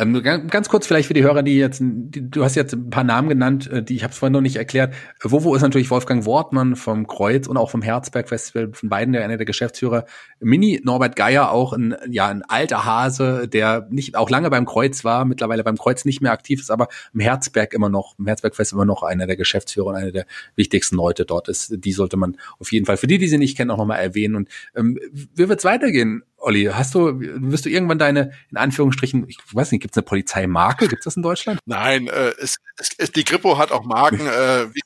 Ähm, 0.00 0.22
ganz 0.22 0.68
kurz 0.68 0.86
vielleicht 0.86 1.08
für 1.08 1.14
die 1.14 1.22
Hörer, 1.22 1.42
die 1.42 1.58
jetzt, 1.58 1.80
die, 1.82 2.30
du 2.30 2.42
hast 2.42 2.54
jetzt 2.54 2.72
ein 2.72 2.88
paar 2.88 3.04
Namen 3.04 3.28
genannt, 3.28 3.70
äh, 3.70 3.82
die 3.82 3.96
ich 3.96 4.02
habe 4.02 4.12
es 4.12 4.18
vorhin 4.18 4.32
noch 4.32 4.40
nicht 4.40 4.56
erklärt. 4.56 4.94
Wovo 5.22 5.54
ist 5.54 5.62
natürlich 5.62 5.90
Wolfgang 5.90 6.24
Wortmann 6.24 6.76
vom 6.76 7.06
Kreuz 7.06 7.46
und 7.46 7.56
auch 7.56 7.70
vom 7.70 7.82
Herzberg 7.82 8.28
Festival, 8.28 8.70
von 8.72 8.88
beiden 8.88 9.12
der 9.12 9.24
einer 9.24 9.36
der 9.36 9.46
Geschäftsführer. 9.46 10.06
Mini 10.40 10.80
Norbert 10.84 11.16
Geier 11.16 11.50
auch 11.50 11.72
ein 11.72 11.94
ja 12.10 12.28
ein 12.28 12.42
alter 12.42 12.84
Hase, 12.84 13.46
der 13.46 13.88
nicht 13.90 14.16
auch 14.16 14.30
lange 14.30 14.48
beim 14.48 14.64
Kreuz 14.64 15.04
war, 15.04 15.24
mittlerweile 15.24 15.64
beim 15.64 15.76
Kreuz 15.76 16.04
nicht 16.04 16.22
mehr 16.22 16.32
aktiv 16.32 16.60
ist, 16.60 16.70
aber 16.70 16.88
im 17.12 17.20
Herzberg 17.20 17.74
immer 17.74 17.90
noch, 17.90 18.18
im 18.18 18.26
Herzberg 18.26 18.56
Festival 18.56 18.84
immer 18.84 18.92
noch 18.92 19.02
einer 19.02 19.26
der 19.26 19.36
Geschäftsführer 19.36 19.88
und 19.88 19.96
einer 19.96 20.12
der 20.12 20.26
wichtigsten 20.56 20.96
Leute 20.96 21.26
dort 21.26 21.48
ist. 21.48 21.84
Die 21.84 21.92
sollte 21.92 22.16
man 22.16 22.38
auf 22.58 22.72
jeden 22.72 22.86
Fall 22.86 22.96
für 22.96 23.06
die, 23.06 23.18
die 23.18 23.28
sie 23.28 23.38
nicht 23.38 23.56
kennen, 23.56 23.70
auch 23.70 23.78
nochmal 23.78 24.00
erwähnen. 24.00 24.34
Und 24.34 24.48
ähm, 24.74 24.98
wie 25.12 25.48
wird's 25.48 25.64
weitergehen? 25.64 26.22
Olli, 26.40 26.64
hast 26.64 26.94
du, 26.94 27.20
wirst 27.20 27.66
du 27.66 27.68
irgendwann 27.68 27.98
deine, 27.98 28.32
in 28.50 28.56
Anführungsstrichen, 28.56 29.28
ich 29.28 29.38
weiß 29.52 29.72
nicht, 29.72 29.82
gibt 29.82 29.94
es 29.94 29.98
eine 29.98 30.06
Polizeimarke? 30.06 30.88
Gibt 30.88 31.00
es 31.00 31.04
das 31.04 31.16
in 31.16 31.22
Deutschland? 31.22 31.60
Nein, 31.66 32.08
äh, 32.08 32.32
es, 32.40 32.56
es, 32.76 33.12
die 33.12 33.24
Kripo 33.24 33.58
hat 33.58 33.72
auch 33.72 33.84
Marken. 33.84 34.20
äh, 34.26 34.66
wir, 34.72 34.82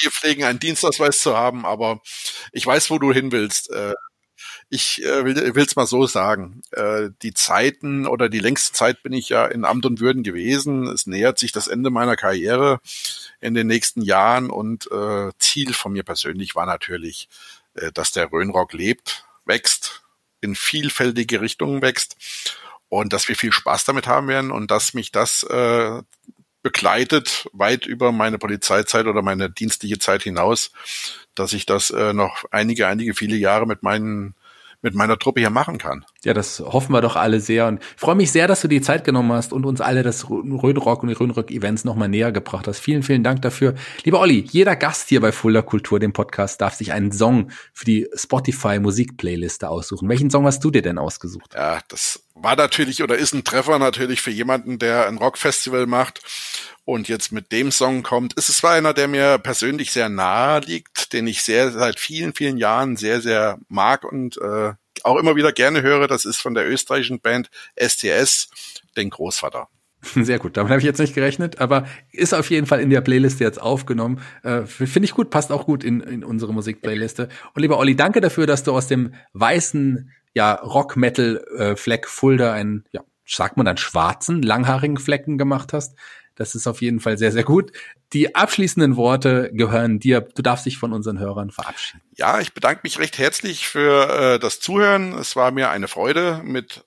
wir 0.00 0.10
pflegen 0.10 0.44
einen 0.44 0.60
Dienstausweis 0.60 1.20
zu 1.20 1.36
haben, 1.36 1.66
aber 1.66 2.00
ich 2.52 2.66
weiß, 2.66 2.90
wo 2.90 2.98
du 2.98 3.12
hin 3.12 3.32
willst. 3.32 3.70
Äh, 3.70 3.92
ich 4.70 5.04
äh, 5.04 5.24
will 5.24 5.64
es 5.64 5.76
mal 5.76 5.86
so 5.86 6.06
sagen. 6.06 6.62
Äh, 6.72 7.10
die 7.22 7.34
Zeiten 7.34 8.06
oder 8.06 8.28
die 8.28 8.40
längste 8.40 8.72
Zeit 8.72 9.02
bin 9.02 9.12
ich 9.12 9.28
ja 9.28 9.46
in 9.46 9.64
Amt 9.64 9.86
und 9.86 10.00
Würden 10.00 10.22
gewesen. 10.22 10.86
Es 10.86 11.06
nähert 11.06 11.38
sich 11.38 11.52
das 11.52 11.68
Ende 11.68 11.90
meiner 11.90 12.16
Karriere 12.16 12.80
in 13.40 13.54
den 13.54 13.66
nächsten 13.66 14.00
Jahren 14.02 14.50
und 14.50 14.90
äh, 14.90 15.30
Ziel 15.38 15.74
von 15.74 15.92
mir 15.92 16.02
persönlich 16.02 16.54
war 16.54 16.66
natürlich, 16.66 17.28
äh, 17.74 17.92
dass 17.92 18.12
der 18.12 18.32
Rhönrock 18.32 18.72
lebt, 18.72 19.26
wächst, 19.44 20.03
in 20.44 20.54
vielfältige 20.54 21.40
Richtungen 21.40 21.82
wächst 21.82 22.16
und 22.88 23.12
dass 23.12 23.28
wir 23.28 23.34
viel 23.34 23.52
Spaß 23.52 23.84
damit 23.84 24.06
haben 24.06 24.28
werden 24.28 24.52
und 24.52 24.70
dass 24.70 24.94
mich 24.94 25.10
das 25.10 25.42
äh, 25.44 26.02
begleitet 26.62 27.48
weit 27.52 27.86
über 27.86 28.12
meine 28.12 28.38
Polizeizeit 28.38 29.06
oder 29.06 29.22
meine 29.22 29.50
dienstliche 29.50 29.98
Zeit 29.98 30.22
hinaus, 30.22 30.70
dass 31.34 31.52
ich 31.52 31.66
das 31.66 31.90
äh, 31.90 32.12
noch 32.12 32.44
einige, 32.50 32.86
einige 32.86 33.14
viele 33.14 33.36
Jahre 33.36 33.66
mit 33.66 33.82
meinen 33.82 34.34
mit 34.80 34.94
meiner 34.94 35.18
Truppe 35.18 35.40
hier 35.40 35.50
machen 35.50 35.78
kann. 35.78 36.04
Ja, 36.24 36.34
das 36.34 36.60
hoffen 36.60 36.92
wir 36.92 37.00
doch 37.00 37.16
alle 37.16 37.40
sehr. 37.40 37.66
Und 37.66 37.82
ich 37.82 38.00
freue 38.00 38.14
mich 38.14 38.32
sehr, 38.32 38.46
dass 38.46 38.62
du 38.62 38.68
die 38.68 38.80
Zeit 38.80 39.04
genommen 39.04 39.32
hast 39.32 39.52
und 39.52 39.64
uns 39.66 39.80
alle 39.80 40.02
das 40.02 40.28
Röhnrock 40.30 41.02
und 41.02 41.08
die 41.08 41.14
Röhnrock-Events 41.14 41.84
nochmal 41.84 42.08
näher 42.08 42.32
gebracht 42.32 42.66
hast. 42.66 42.78
Vielen, 42.78 43.02
vielen 43.02 43.22
Dank 43.22 43.42
dafür. 43.42 43.74
Lieber 44.04 44.20
Olli, 44.20 44.44
jeder 44.50 44.76
Gast 44.76 45.08
hier 45.08 45.20
bei 45.20 45.32
Fulda 45.32 45.62
Kultur, 45.62 46.00
dem 46.00 46.12
Podcast, 46.12 46.60
darf 46.60 46.74
sich 46.74 46.92
einen 46.92 47.12
Song 47.12 47.50
für 47.72 47.84
die 47.84 48.08
Spotify 48.14 48.78
Musikplayliste 48.78 49.68
aussuchen. 49.68 50.08
Welchen 50.08 50.30
Song 50.30 50.46
hast 50.46 50.64
du 50.64 50.70
dir 50.70 50.82
denn 50.82 50.98
ausgesucht? 50.98 51.54
Ja, 51.54 51.80
das 51.88 52.24
war 52.34 52.56
natürlich 52.56 53.02
oder 53.02 53.16
ist 53.16 53.34
ein 53.34 53.44
Treffer 53.44 53.78
natürlich 53.78 54.20
für 54.20 54.30
jemanden, 54.30 54.78
der 54.78 55.06
ein 55.06 55.18
Rockfestival 55.18 55.86
macht 55.86 56.20
und 56.84 57.08
jetzt 57.08 57.32
mit 57.32 57.52
dem 57.52 57.70
Song 57.70 58.02
kommt. 58.02 58.34
Es 58.36 58.48
ist 58.48 58.58
zwar 58.58 58.72
einer, 58.72 58.92
der 58.92 59.08
mir 59.08 59.38
persönlich 59.38 59.92
sehr 59.92 60.08
nahe 60.08 60.60
liegt, 60.60 61.12
den 61.12 61.26
ich 61.26 61.42
sehr 61.42 61.70
seit 61.70 61.98
vielen, 61.98 62.34
vielen 62.34 62.58
Jahren 62.58 62.96
sehr, 62.96 63.20
sehr 63.20 63.58
mag 63.68 64.04
und 64.04 64.36
äh, 64.38 64.72
auch 65.04 65.18
immer 65.18 65.36
wieder 65.36 65.52
gerne 65.52 65.82
höre. 65.82 66.08
Das 66.08 66.24
ist 66.24 66.38
von 66.38 66.54
der 66.54 66.68
österreichischen 66.68 67.20
Band 67.20 67.50
STS, 67.76 68.48
den 68.96 69.10
Großvater. 69.10 69.68
Sehr 70.14 70.38
gut, 70.38 70.56
damit 70.56 70.70
habe 70.70 70.80
ich 70.80 70.84
jetzt 70.84 70.98
nicht 70.98 71.14
gerechnet, 71.14 71.60
aber 71.60 71.86
ist 72.12 72.34
auf 72.34 72.50
jeden 72.50 72.66
Fall 72.66 72.80
in 72.80 72.90
der 72.90 73.00
Playliste 73.00 73.44
jetzt 73.44 73.60
aufgenommen. 73.60 74.20
Äh, 74.42 74.62
Finde 74.62 75.04
ich 75.04 75.14
gut, 75.14 75.30
passt 75.30 75.52
auch 75.52 75.66
gut 75.66 75.84
in, 75.84 76.00
in 76.00 76.24
unsere 76.24 76.52
Musikplayliste. 76.52 77.28
Und 77.54 77.62
lieber 77.62 77.78
Olli, 77.78 77.96
danke 77.96 78.20
dafür, 78.20 78.46
dass 78.46 78.64
du 78.64 78.72
aus 78.72 78.86
dem 78.86 79.14
weißen 79.32 80.10
ja, 80.34 80.54
Rock-Metal-Fleck 80.54 82.08
Fulda 82.08 82.52
einen, 82.52 82.84
ja, 82.92 83.02
sagt 83.26 83.56
man 83.56 83.66
dann 83.66 83.76
schwarzen, 83.76 84.42
langhaarigen 84.42 84.98
Flecken 84.98 85.38
gemacht 85.38 85.72
hast. 85.72 85.96
Das 86.36 86.54
ist 86.54 86.66
auf 86.66 86.80
jeden 86.82 87.00
Fall 87.00 87.18
sehr, 87.18 87.32
sehr 87.32 87.44
gut. 87.44 87.72
Die 88.12 88.34
abschließenden 88.34 88.96
Worte 88.96 89.50
gehören 89.52 90.00
dir. 90.00 90.20
Du 90.20 90.42
darfst 90.42 90.66
dich 90.66 90.78
von 90.78 90.92
unseren 90.92 91.18
Hörern 91.18 91.50
verabschieden. 91.50 92.02
Ja, 92.16 92.40
ich 92.40 92.52
bedanke 92.52 92.80
mich 92.82 92.98
recht 92.98 93.18
herzlich 93.18 93.68
für 93.68 94.34
äh, 94.34 94.38
das 94.38 94.60
Zuhören. 94.60 95.12
Es 95.14 95.36
war 95.36 95.50
mir 95.50 95.70
eine 95.70 95.88
Freude, 95.88 96.40
mit 96.44 96.84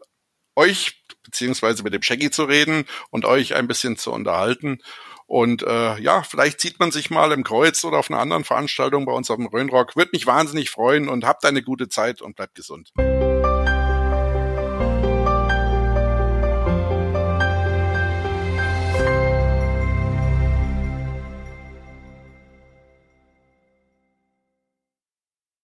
euch 0.55 1.03
beziehungsweise 1.23 1.83
mit 1.83 1.93
dem 1.93 2.01
Shaggy 2.01 2.31
zu 2.31 2.45
reden 2.45 2.85
und 3.09 3.25
euch 3.25 3.55
ein 3.55 3.67
bisschen 3.67 3.97
zu 3.97 4.11
unterhalten. 4.11 4.79
Und 5.25 5.61
äh, 5.61 5.99
ja, 5.99 6.23
vielleicht 6.23 6.61
sieht 6.61 6.79
man 6.79 6.91
sich 6.91 7.09
mal 7.09 7.33
im 7.33 7.43
Kreuz 7.43 7.83
oder 7.83 7.97
auf 7.97 8.09
einer 8.09 8.19
anderen 8.19 8.45
Veranstaltung 8.45 9.05
bei 9.05 9.11
uns 9.11 9.29
auf 9.29 9.35
dem 9.35 9.47
Rhönrock. 9.47 9.97
Würde 9.97 10.11
mich 10.13 10.25
wahnsinnig 10.25 10.69
freuen 10.69 11.09
und 11.09 11.25
habt 11.25 11.45
eine 11.45 11.61
gute 11.61 11.89
Zeit 11.89 12.21
und 12.21 12.37
bleibt 12.37 12.55
gesund. 12.55 12.91